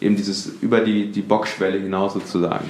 eben 0.00 0.16
dieses 0.16 0.46
über 0.62 0.80
die, 0.80 1.10
die 1.10 1.22
Bockschwelle 1.22 1.78
hinaus 1.78 2.14
sozusagen? 2.14 2.64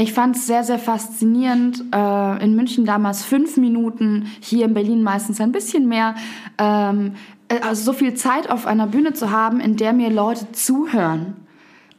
Ich 0.00 0.12
fand 0.12 0.36
es 0.36 0.46
sehr, 0.46 0.62
sehr 0.62 0.78
faszinierend. 0.78 1.84
Äh, 1.92 2.44
in 2.44 2.54
München 2.54 2.84
damals 2.84 3.24
fünf 3.24 3.56
Minuten, 3.56 4.30
hier 4.40 4.66
in 4.66 4.74
Berlin 4.74 5.02
meistens 5.02 5.40
ein 5.40 5.50
bisschen 5.50 5.88
mehr. 5.88 6.14
Ähm, 6.56 7.14
äh, 7.48 7.58
also 7.60 7.82
so 7.82 7.92
viel 7.92 8.14
Zeit 8.14 8.48
auf 8.48 8.66
einer 8.66 8.86
Bühne 8.86 9.12
zu 9.12 9.32
haben, 9.32 9.58
in 9.58 9.76
der 9.76 9.92
mir 9.92 10.10
Leute 10.10 10.52
zuhören 10.52 11.47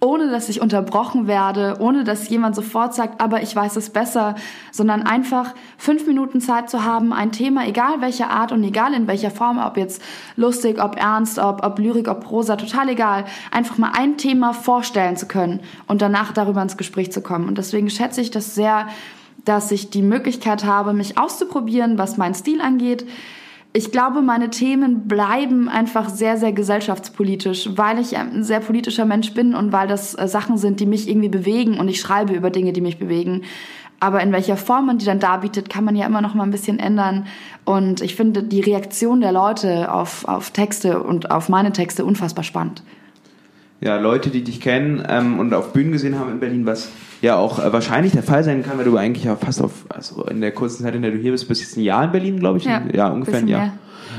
ohne 0.02 0.30
dass 0.30 0.48
ich 0.48 0.62
unterbrochen 0.62 1.28
werde, 1.28 1.78
ohne 1.80 2.04
dass 2.04 2.30
jemand 2.30 2.56
sofort 2.56 2.94
sagt, 2.94 3.20
aber 3.20 3.42
ich 3.42 3.54
weiß 3.54 3.76
es 3.76 3.90
besser, 3.90 4.36
sondern 4.72 5.04
einfach 5.04 5.54
fünf 5.78 6.08
Minuten 6.08 6.40
Zeit 6.40 6.70
zu 6.70 6.86
haben, 6.86 7.12
ein 7.12 7.34
Thema, 7.34 7.68
egal 7.68 8.00
welcher 8.00 8.30
Art 8.30 8.54
und 8.54 8.64
egal 8.64 8.94
in 8.94 9.08
welcher 9.08 9.32
Form, 9.32 9.58
ob 9.58 9.76
jetzt 9.76 10.02
lustig, 10.38 10.82
ob 10.82 10.96
ernst, 10.96 11.38
ob, 11.38 11.66
ob 11.66 11.80
Lyrik, 11.80 12.08
ob 12.08 12.24
Prosa, 12.24 12.56
total 12.56 12.90
egal, 12.90 13.26
einfach 13.52 13.78
mal 13.78 13.92
ein 13.94 14.18
Thema 14.18 14.54
vorstellen 14.54 15.18
zu 15.18 15.28
können 15.28 15.60
und 15.88 16.02
danach 16.02 16.32
darüber 16.32 16.62
ins 16.62 16.78
Gespräch 16.78 17.12
zu 17.12 17.22
kommen. 17.22 17.48
Und 17.50 17.58
deswegen 17.58 17.90
schätze 17.90 18.22
ich 18.22 18.32
das 18.32 18.56
sehr, 18.56 18.88
dass 19.44 19.72
ich 19.72 19.90
die 19.90 20.02
Möglichkeit 20.02 20.64
habe, 20.64 20.94
mich 20.94 21.18
auszuprobieren, 21.18 21.98
was 21.98 22.18
mein 22.18 22.36
Stil 22.36 22.62
angeht, 22.62 23.06
ich 23.72 23.92
glaube, 23.92 24.22
meine 24.22 24.50
Themen 24.50 25.08
bleiben 25.08 25.70
einfach 25.70 26.10
sehr, 26.10 26.38
sehr 26.38 26.54
gesellschaftspolitisch, 26.54 27.70
weil 27.76 28.00
ich 28.00 28.18
ein 28.18 28.44
sehr 28.44 28.62
politischer 28.62 29.06
Mensch 29.06 29.34
bin 29.34 29.54
und 29.54 29.72
weil 29.72 29.88
das 29.88 30.16
äh, 30.16 30.28
Sachen 30.28 30.58
sind, 30.58 30.80
die 30.80 30.88
mich 30.88 31.08
irgendwie 31.08 31.30
bewegen 31.30 31.80
und 31.80 31.88
ich 31.88 32.00
schreibe 32.00 32.34
über 32.34 32.50
Dinge, 32.50 32.74
die 32.74 32.82
mich 32.82 32.98
bewegen. 32.98 33.44
Aber 34.00 34.22
in 34.22 34.32
welcher 34.32 34.58
Form 34.58 34.88
man 34.88 34.98
die 34.98 35.06
dann 35.06 35.20
darbietet, 35.20 35.70
kann 35.70 35.84
man 35.84 35.96
ja 35.96 36.06
immer 36.06 36.22
noch 36.22 36.34
mal 36.34 36.44
ein 36.44 36.52
bisschen 36.52 36.80
ändern. 36.80 37.28
Und 37.66 38.02
ich 38.02 38.16
finde 38.16 38.44
die 38.44 38.62
Reaktion 38.62 39.22
der 39.22 39.34
Leute 39.34 39.94
auf, 39.94 40.26
auf 40.26 40.52
Texte 40.52 41.04
und 41.04 41.30
auf 41.30 41.50
meine 41.50 41.74
Texte 41.74 42.06
unfassbar 42.06 42.46
spannend. 42.46 42.82
Ja, 43.82 43.98
Leute, 43.98 44.30
die 44.30 44.44
dich 44.44 44.60
kennen 44.60 45.04
ähm, 45.08 45.40
und 45.40 45.54
auf 45.54 45.72
Bühnen 45.72 45.92
gesehen 45.92 46.20
haben 46.20 46.32
in 46.32 46.40
Berlin, 46.40 46.66
was 46.66 46.90
ja 47.22 47.38
auch 47.38 47.60
äh, 47.60 47.72
wahrscheinlich 47.72 48.12
der 48.12 48.24
Fall 48.24 48.44
sein 48.44 48.64
kann, 48.64 48.78
weil 48.78 48.86
du 48.86 48.98
eigentlich 48.98 49.30
auch 49.30 49.40
fast 49.40 49.62
auf, 49.62 49.86
also 49.90 50.26
in 50.26 50.42
der 50.42 50.52
kurzen 50.52 50.84
Zeit, 50.84 50.96
in 50.96 51.02
der 51.02 51.12
du 51.12 51.18
hier 51.18 51.32
bist, 51.32 51.48
bist 51.48 51.62
jetzt 51.62 51.78
ein 51.78 51.84
Jahr 51.84 52.04
in 52.04 52.12
Berlin, 52.12 52.40
glaube 52.40 52.58
ich. 52.58 52.66
Ja, 52.66 52.82
ja 52.94 53.08
ungefähr 53.10 53.40
ein 53.40 53.48
Jahr. 53.48 53.74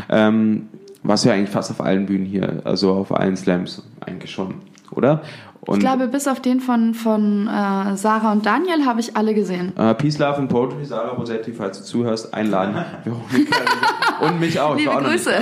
Ähm, 0.09 0.69
warst 1.03 1.25
du 1.25 1.29
ja 1.29 1.35
eigentlich 1.35 1.51
fast 1.51 1.71
auf 1.71 1.81
allen 1.81 2.07
Bühnen 2.07 2.25
hier, 2.25 2.63
also 2.65 2.93
auf 2.93 3.15
allen 3.15 3.37
Slams 3.37 3.83
eigentlich 4.01 4.31
schon, 4.31 4.55
oder? 4.93 5.23
Und 5.67 5.77
ich 5.77 5.81
glaube, 5.81 6.09
bis 6.09 6.27
auf 6.27 6.41
den 6.41 6.61
von, 6.61 6.95
von 6.95 7.47
äh, 7.47 7.97
Sarah 7.97 8.33
und 8.33 8.47
Daniel 8.47 8.87
habe 8.87 9.01
ich 9.01 9.15
alle 9.15 9.35
gesehen. 9.35 9.73
Uh, 9.79 9.93
Peace, 9.93 10.19
Love 10.19 10.37
and 10.37 10.49
Poetry, 10.49 10.87
Sarah 10.87 11.11
Rosetti, 11.11 11.53
falls 11.53 11.79
du 11.79 11.85
zuhörst, 11.85 12.33
einladen. 12.33 12.83
und 14.21 14.41
mich 14.41 14.59
auch. 14.59 14.75
Liebe 14.75 14.91
auch 14.91 15.03
Grüße. 15.03 15.33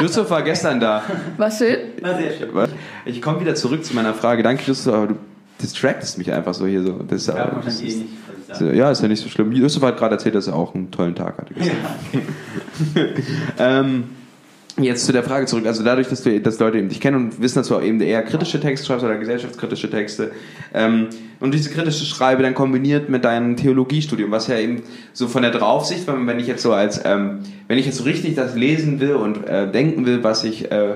Yusuf 0.00 0.30
war 0.30 0.42
gestern 0.42 0.78
da. 0.78 1.02
War 1.38 1.50
schön. 1.50 1.78
War 2.02 2.16
sehr 2.16 2.32
schön. 2.32 2.50
Ich 3.06 3.20
komme 3.20 3.40
wieder 3.40 3.54
zurück 3.54 3.84
zu 3.84 3.94
meiner 3.94 4.14
Frage. 4.14 4.42
Danke, 4.42 4.64
Yusuf, 4.66 5.08
du 5.08 5.16
distractest 5.60 6.18
mich 6.18 6.32
einfach 6.32 6.54
so 6.54 6.66
hier 6.66 6.82
so. 6.82 7.00
Das 7.06 7.26
ja, 7.26 7.60
das 7.64 7.80
ist, 7.80 8.02
ist, 8.48 8.60
ja, 8.60 8.90
ist 8.90 9.02
ja 9.02 9.08
nicht 9.08 9.22
so 9.22 9.28
schlimm. 9.28 9.52
Yusuf 9.52 9.82
hat 9.82 9.98
gerade 9.98 10.14
erzählt, 10.14 10.34
dass 10.34 10.46
er 10.46 10.54
auch 10.54 10.74
einen 10.74 10.90
tollen 10.90 11.14
Tag 11.14 11.38
hatte. 11.38 11.54
Ja. 11.58 13.02
ähm, 13.78 14.04
Jetzt 14.76 15.06
zu 15.06 15.12
der 15.12 15.22
Frage 15.22 15.46
zurück. 15.46 15.66
Also 15.66 15.84
dadurch, 15.84 16.08
dass, 16.08 16.22
du, 16.22 16.40
dass 16.40 16.58
Leute 16.58 16.78
eben 16.78 16.88
dich 16.88 17.00
kennen 17.00 17.16
und 17.16 17.40
wissen, 17.40 17.60
dass 17.60 17.68
du 17.68 17.76
auch 17.76 17.82
eben 17.82 18.00
eher 18.00 18.22
kritische 18.24 18.58
Texte 18.58 18.88
schreibst 18.88 19.04
oder 19.04 19.16
gesellschaftskritische 19.18 19.88
Texte 19.88 20.32
ähm, 20.72 21.06
und 21.38 21.54
diese 21.54 21.70
kritische 21.70 22.04
Schreibe 22.04 22.42
dann 22.42 22.54
kombiniert 22.54 23.08
mit 23.08 23.24
deinem 23.24 23.56
Theologiestudium, 23.56 24.32
was 24.32 24.48
ja 24.48 24.58
eben 24.58 24.82
so 25.12 25.28
von 25.28 25.42
der 25.42 25.52
Draufsicht, 25.52 26.08
wenn 26.08 26.40
ich 26.40 26.48
jetzt 26.48 26.62
so 26.62 26.72
als, 26.72 27.00
ähm, 27.04 27.40
wenn 27.68 27.78
ich 27.78 27.86
jetzt 27.86 27.98
so 27.98 28.04
richtig 28.04 28.34
das 28.34 28.56
lesen 28.56 28.98
will 28.98 29.14
und 29.14 29.46
äh, 29.46 29.70
denken 29.70 30.06
will, 30.06 30.24
was 30.24 30.42
ich 30.42 30.72
äh, 30.72 30.94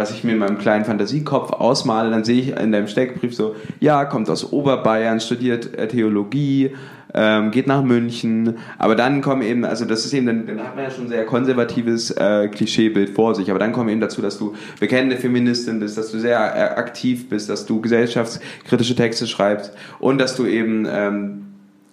was 0.00 0.10
ich 0.10 0.24
mir 0.24 0.32
in 0.32 0.38
meinem 0.38 0.56
kleinen 0.56 0.86
Fantasiekopf 0.86 1.52
ausmale, 1.52 2.10
dann 2.10 2.24
sehe 2.24 2.40
ich 2.40 2.48
in 2.56 2.72
deinem 2.72 2.88
Steckbrief 2.88 3.36
so, 3.36 3.54
ja, 3.80 4.06
kommt 4.06 4.30
aus 4.30 4.50
Oberbayern, 4.50 5.20
studiert 5.20 5.74
äh, 5.76 5.88
Theologie, 5.88 6.72
ähm, 7.12 7.50
geht 7.50 7.66
nach 7.66 7.82
München, 7.82 8.56
aber 8.78 8.94
dann 8.96 9.20
kommen 9.20 9.42
eben, 9.42 9.64
also 9.64 9.84
das 9.84 10.06
ist 10.06 10.14
eben, 10.14 10.26
dann, 10.26 10.46
dann 10.46 10.60
hat 10.60 10.74
man 10.74 10.84
ja 10.84 10.90
schon 10.90 11.04
ein 11.04 11.08
sehr 11.10 11.26
konservatives 11.26 12.10
äh, 12.12 12.48
Klischeebild 12.48 13.10
vor 13.10 13.34
sich, 13.34 13.50
aber 13.50 13.58
dann 13.58 13.72
kommt 13.72 13.90
eben 13.90 14.00
dazu, 14.00 14.22
dass 14.22 14.38
du 14.38 14.54
bekennende 14.78 15.16
Feministin 15.16 15.80
bist, 15.80 15.98
dass 15.98 16.10
du 16.12 16.18
sehr 16.18 16.38
äh, 16.38 16.78
aktiv 16.78 17.28
bist, 17.28 17.50
dass 17.50 17.66
du 17.66 17.82
gesellschaftskritische 17.82 18.96
Texte 18.96 19.26
schreibst 19.26 19.74
und 19.98 20.18
dass 20.18 20.34
du 20.34 20.46
eben 20.46 20.86
ähm, 20.90 21.46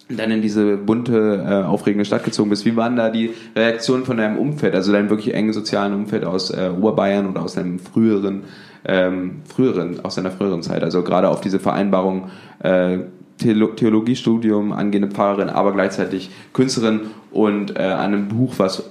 dann 0.08 0.30
in 0.30 0.42
diese 0.42 0.76
bunte, 0.76 1.44
äh, 1.46 1.66
aufregende 1.66 2.04
Stadt 2.04 2.24
gezogen 2.24 2.50
bist. 2.50 2.64
Wie 2.64 2.76
waren 2.76 2.96
da 2.96 3.10
die 3.10 3.30
Reaktionen 3.54 4.04
von 4.04 4.16
deinem 4.16 4.38
Umfeld, 4.38 4.74
also 4.74 4.92
deinem 4.92 5.10
wirklich 5.10 5.34
engen 5.34 5.52
sozialen 5.52 5.92
Umfeld 5.94 6.24
aus 6.24 6.50
äh, 6.50 6.70
Oberbayern 6.70 7.28
oder 7.28 7.42
aus 7.42 7.54
deinem 7.54 7.78
früheren, 7.78 8.44
ähm, 8.84 9.42
früheren, 9.44 10.04
aus 10.04 10.14
deiner 10.14 10.30
früheren 10.30 10.62
Zeit? 10.62 10.82
Also 10.82 11.02
gerade 11.02 11.28
auf 11.28 11.40
diese 11.40 11.58
Vereinbarung 11.58 12.30
äh, 12.60 12.98
Theologiestudium, 13.38 14.72
angehende 14.72 15.08
Pfarrerin, 15.08 15.48
aber 15.48 15.72
gleichzeitig 15.72 16.30
Künstlerin 16.52 17.02
und 17.30 17.76
äh, 17.76 17.82
einem 17.82 18.28
Buch, 18.28 18.54
was 18.56 18.90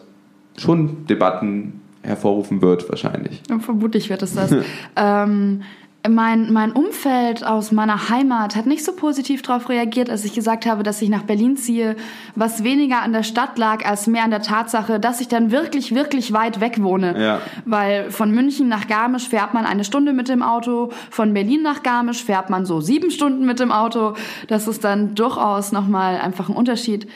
schon 0.57 1.05
Debatten 1.07 1.81
hervorrufen 2.01 2.61
wird, 2.61 2.89
wahrscheinlich. 2.89 3.41
Vermutlich 3.59 4.09
wird 4.09 4.21
es 4.21 4.35
das. 4.35 4.55
ähm, 4.95 5.63
mein, 6.09 6.51
mein 6.51 6.71
Umfeld 6.71 7.45
aus 7.45 7.71
meiner 7.71 8.09
Heimat 8.09 8.55
hat 8.55 8.65
nicht 8.65 8.83
so 8.83 8.93
positiv 8.93 9.41
darauf 9.41 9.69
reagiert, 9.69 10.09
als 10.09 10.25
ich 10.25 10.33
gesagt 10.33 10.65
habe, 10.65 10.83
dass 10.83 11.01
ich 11.01 11.09
nach 11.09 11.23
Berlin 11.23 11.57
ziehe, 11.57 11.95
was 12.35 12.63
weniger 12.63 13.01
an 13.01 13.13
der 13.13 13.23
Stadt 13.23 13.57
lag, 13.57 13.85
als 13.85 14.07
mehr 14.07 14.23
an 14.23 14.31
der 14.31 14.41
Tatsache, 14.41 14.99
dass 14.99 15.21
ich 15.21 15.27
dann 15.27 15.51
wirklich, 15.51 15.95
wirklich 15.95 16.33
weit 16.33 16.59
weg 16.59 16.81
wohne. 16.81 17.21
Ja. 17.21 17.41
Weil 17.65 18.11
von 18.11 18.31
München 18.31 18.67
nach 18.67 18.87
Garmisch 18.87 19.27
fährt 19.27 19.53
man 19.53 19.65
eine 19.65 19.83
Stunde 19.83 20.13
mit 20.13 20.29
dem 20.29 20.43
Auto, 20.43 20.91
von 21.09 21.33
Berlin 21.33 21.61
nach 21.61 21.83
Garmisch 21.83 22.23
fährt 22.23 22.49
man 22.49 22.65
so 22.65 22.81
sieben 22.81 23.11
Stunden 23.11 23.45
mit 23.45 23.59
dem 23.59 23.71
Auto. 23.71 24.13
Das 24.47 24.67
ist 24.67 24.83
dann 24.83 25.15
durchaus 25.15 25.71
nochmal 25.71 26.17
einfach 26.17 26.49
ein 26.49 26.55
Unterschied. 26.55 27.07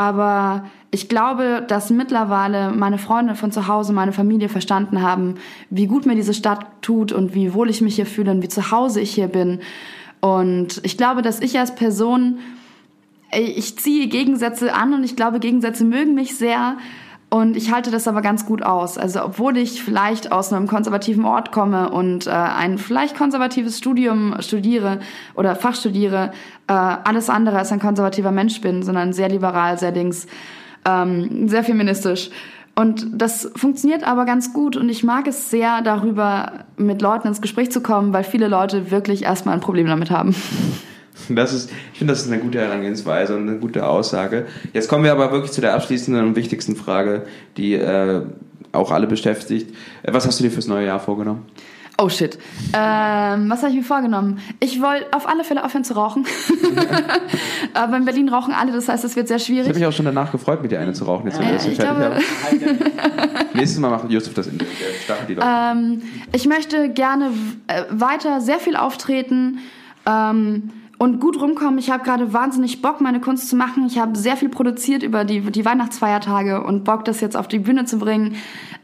Aber 0.00 0.64
ich 0.90 1.10
glaube, 1.10 1.62
dass 1.68 1.90
mittlerweile 1.90 2.70
meine 2.70 2.96
Freunde 2.96 3.34
von 3.34 3.52
zu 3.52 3.68
Hause, 3.68 3.92
meine 3.92 4.14
Familie 4.14 4.48
verstanden 4.48 5.02
haben, 5.02 5.34
wie 5.68 5.86
gut 5.86 6.06
mir 6.06 6.14
diese 6.14 6.32
Stadt 6.32 6.64
tut 6.80 7.12
und 7.12 7.34
wie 7.34 7.52
wohl 7.52 7.68
ich 7.68 7.82
mich 7.82 7.96
hier 7.96 8.06
fühle 8.06 8.30
und 8.30 8.42
wie 8.42 8.48
zu 8.48 8.70
Hause 8.70 9.02
ich 9.02 9.10
hier 9.10 9.28
bin. 9.28 9.60
Und 10.20 10.80
ich 10.84 10.96
glaube, 10.96 11.20
dass 11.20 11.42
ich 11.42 11.58
als 11.58 11.74
Person, 11.74 12.38
ich 13.30 13.78
ziehe 13.78 14.06
Gegensätze 14.06 14.72
an 14.72 14.94
und 14.94 15.04
ich 15.04 15.16
glaube, 15.16 15.38
Gegensätze 15.38 15.84
mögen 15.84 16.14
mich 16.14 16.34
sehr. 16.34 16.78
Und 17.30 17.56
ich 17.56 17.72
halte 17.72 17.90
das 17.92 18.08
aber 18.08 18.22
ganz 18.22 18.44
gut 18.44 18.62
aus. 18.62 18.98
Also 18.98 19.24
obwohl 19.24 19.56
ich 19.56 19.82
vielleicht 19.82 20.32
aus 20.32 20.52
einem 20.52 20.66
konservativen 20.66 21.24
Ort 21.24 21.52
komme 21.52 21.90
und 21.90 22.26
äh, 22.26 22.30
ein 22.30 22.76
vielleicht 22.76 23.16
konservatives 23.16 23.78
Studium 23.78 24.34
studiere 24.40 24.98
oder 25.34 25.54
Fach 25.54 25.76
studiere, 25.76 26.32
äh, 26.66 26.72
alles 26.72 27.30
andere 27.30 27.58
als 27.58 27.70
ein 27.70 27.78
konservativer 27.78 28.32
Mensch 28.32 28.60
bin, 28.60 28.82
sondern 28.82 29.12
sehr 29.12 29.28
liberal, 29.28 29.78
sehr 29.78 29.92
links 29.92 30.26
ähm, 30.84 31.48
sehr 31.48 31.64
feministisch. 31.64 32.30
Und 32.74 33.06
das 33.12 33.50
funktioniert 33.56 34.04
aber 34.04 34.24
ganz 34.24 34.52
gut 34.52 34.76
und 34.76 34.88
ich 34.88 35.04
mag 35.04 35.26
es 35.26 35.50
sehr, 35.50 35.82
darüber 35.82 36.64
mit 36.76 37.02
Leuten 37.02 37.28
ins 37.28 37.42
Gespräch 37.42 37.70
zu 37.70 37.82
kommen, 37.82 38.12
weil 38.12 38.24
viele 38.24 38.48
Leute 38.48 38.90
wirklich 38.90 39.24
erstmal 39.24 39.54
ein 39.54 39.60
Problem 39.60 39.86
damit 39.86 40.10
haben. 40.10 40.34
Das 41.28 41.52
ist, 41.52 41.70
ich 41.92 41.98
finde, 41.98 42.12
das 42.12 42.22
ist 42.22 42.32
eine 42.32 42.40
gute 42.40 42.58
Herangehensweise 42.58 43.36
und 43.36 43.48
eine 43.48 43.58
gute 43.58 43.86
Aussage. 43.86 44.46
Jetzt 44.72 44.88
kommen 44.88 45.04
wir 45.04 45.12
aber 45.12 45.32
wirklich 45.32 45.52
zu 45.52 45.60
der 45.60 45.74
abschließenden 45.74 46.24
und 46.24 46.36
wichtigsten 46.36 46.76
Frage, 46.76 47.26
die 47.56 47.74
äh, 47.74 48.22
auch 48.72 48.90
alle 48.90 49.06
beschäftigt. 49.06 49.74
Äh, 50.02 50.12
was 50.12 50.26
hast 50.26 50.40
du 50.40 50.44
dir 50.44 50.50
fürs 50.50 50.66
neue 50.66 50.86
Jahr 50.86 51.00
vorgenommen? 51.00 51.46
Oh 52.02 52.08
shit. 52.08 52.38
Ähm, 52.72 53.50
was 53.50 53.62
habe 53.62 53.70
ich 53.70 53.76
mir 53.76 53.82
vorgenommen? 53.82 54.38
Ich 54.58 54.80
wollte 54.80 55.12
auf 55.12 55.28
alle 55.28 55.44
Fälle 55.44 55.62
aufhören 55.62 55.84
zu 55.84 55.94
rauchen. 55.94 56.24
Aber 57.74 57.96
in 57.98 58.06
Berlin 58.06 58.30
rauchen 58.30 58.54
alle, 58.54 58.72
das 58.72 58.88
heißt, 58.88 59.04
es 59.04 59.16
wird 59.16 59.28
sehr 59.28 59.38
schwierig. 59.38 59.64
Ich 59.64 59.68
habe 59.68 59.80
mich 59.80 59.86
auch 59.86 59.92
schon 59.92 60.06
danach 60.06 60.32
gefreut, 60.32 60.62
mit 60.62 60.72
dir 60.72 60.80
eine 60.80 60.94
zu 60.94 61.04
rauchen. 61.04 61.26
Jetzt, 61.26 61.38
äh, 61.40 61.70
ich 61.70 61.78
glaube, 61.78 62.16
Nächstes 63.52 63.78
Mal 63.78 63.90
macht 63.90 64.10
Josef 64.10 64.32
das 64.32 64.46
in 64.46 64.56
der 64.56 64.66
ähm, 65.42 66.00
Ich 66.32 66.46
möchte 66.46 66.88
gerne 66.88 67.32
äh, 67.66 67.82
weiter 67.90 68.40
sehr 68.40 68.60
viel 68.60 68.76
auftreten. 68.76 69.58
Ähm, 70.06 70.70
und 71.00 71.18
gut 71.18 71.40
rumkommen. 71.40 71.78
Ich 71.78 71.88
habe 71.88 72.04
gerade 72.04 72.34
wahnsinnig 72.34 72.82
Bock, 72.82 73.00
meine 73.00 73.20
Kunst 73.22 73.48
zu 73.48 73.56
machen. 73.56 73.86
Ich 73.86 73.98
habe 73.98 74.18
sehr 74.18 74.36
viel 74.36 74.50
produziert 74.50 75.02
über 75.02 75.24
die, 75.24 75.40
die 75.40 75.64
Weihnachtsfeiertage 75.64 76.62
und 76.62 76.84
Bock, 76.84 77.06
das 77.06 77.22
jetzt 77.22 77.38
auf 77.38 77.48
die 77.48 77.58
Bühne 77.58 77.86
zu 77.86 77.98
bringen. 77.98 78.36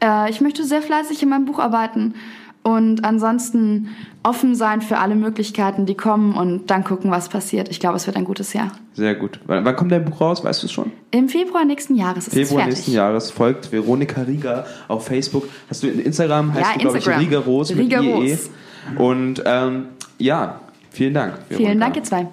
Äh, 0.03 0.31
ich 0.31 0.41
möchte 0.41 0.63
sehr 0.63 0.81
fleißig 0.81 1.21
in 1.21 1.29
meinem 1.29 1.45
Buch 1.45 1.59
arbeiten 1.59 2.15
und 2.63 3.05
ansonsten 3.05 3.89
offen 4.23 4.55
sein 4.55 4.81
für 4.81 4.97
alle 4.97 5.13
Möglichkeiten, 5.13 5.85
die 5.85 5.93
kommen 5.93 6.33
und 6.33 6.71
dann 6.71 6.83
gucken, 6.83 7.11
was 7.11 7.29
passiert. 7.29 7.69
Ich 7.69 7.79
glaube, 7.79 7.97
es 7.97 8.07
wird 8.07 8.17
ein 8.17 8.25
gutes 8.25 8.51
Jahr. 8.51 8.71
Sehr 8.93 9.13
gut. 9.13 9.39
Wann, 9.45 9.63
wann 9.63 9.75
kommt 9.75 9.91
dein 9.91 10.03
Buch 10.03 10.19
raus? 10.19 10.43
Weißt 10.43 10.63
du 10.63 10.65
es 10.65 10.71
schon? 10.71 10.91
Im 11.11 11.29
Februar 11.29 11.65
nächsten 11.65 11.93
Jahres 11.93 12.27
ist 12.27 12.33
Februar 12.33 12.63
es 12.63 12.77
nächsten 12.77 12.93
Jahres 12.93 13.29
folgt 13.29 13.71
Veronika 13.71 14.23
Rieger 14.23 14.65
auf 14.87 15.05
Facebook. 15.05 15.47
Hast 15.69 15.83
du 15.83 15.87
in 15.87 15.99
Instagram? 15.99 16.55
Heißt 16.55 16.65
ja, 16.65 16.73
du, 16.73 16.79
glaube 16.79 16.97
ich, 16.97 17.07
Rieger 17.07 17.39
Rose 17.39 17.75
mit 17.75 17.85
Rieger 17.85 18.01
IE. 18.01 18.39
Und 18.97 19.43
ähm, 19.45 19.89
ja, 20.17 20.61
vielen 20.97 21.13
Dank. 21.13 21.33
Vielen 21.49 21.79
Dank, 21.79 21.95
ihr 21.95 22.03
zwei. 22.03 22.27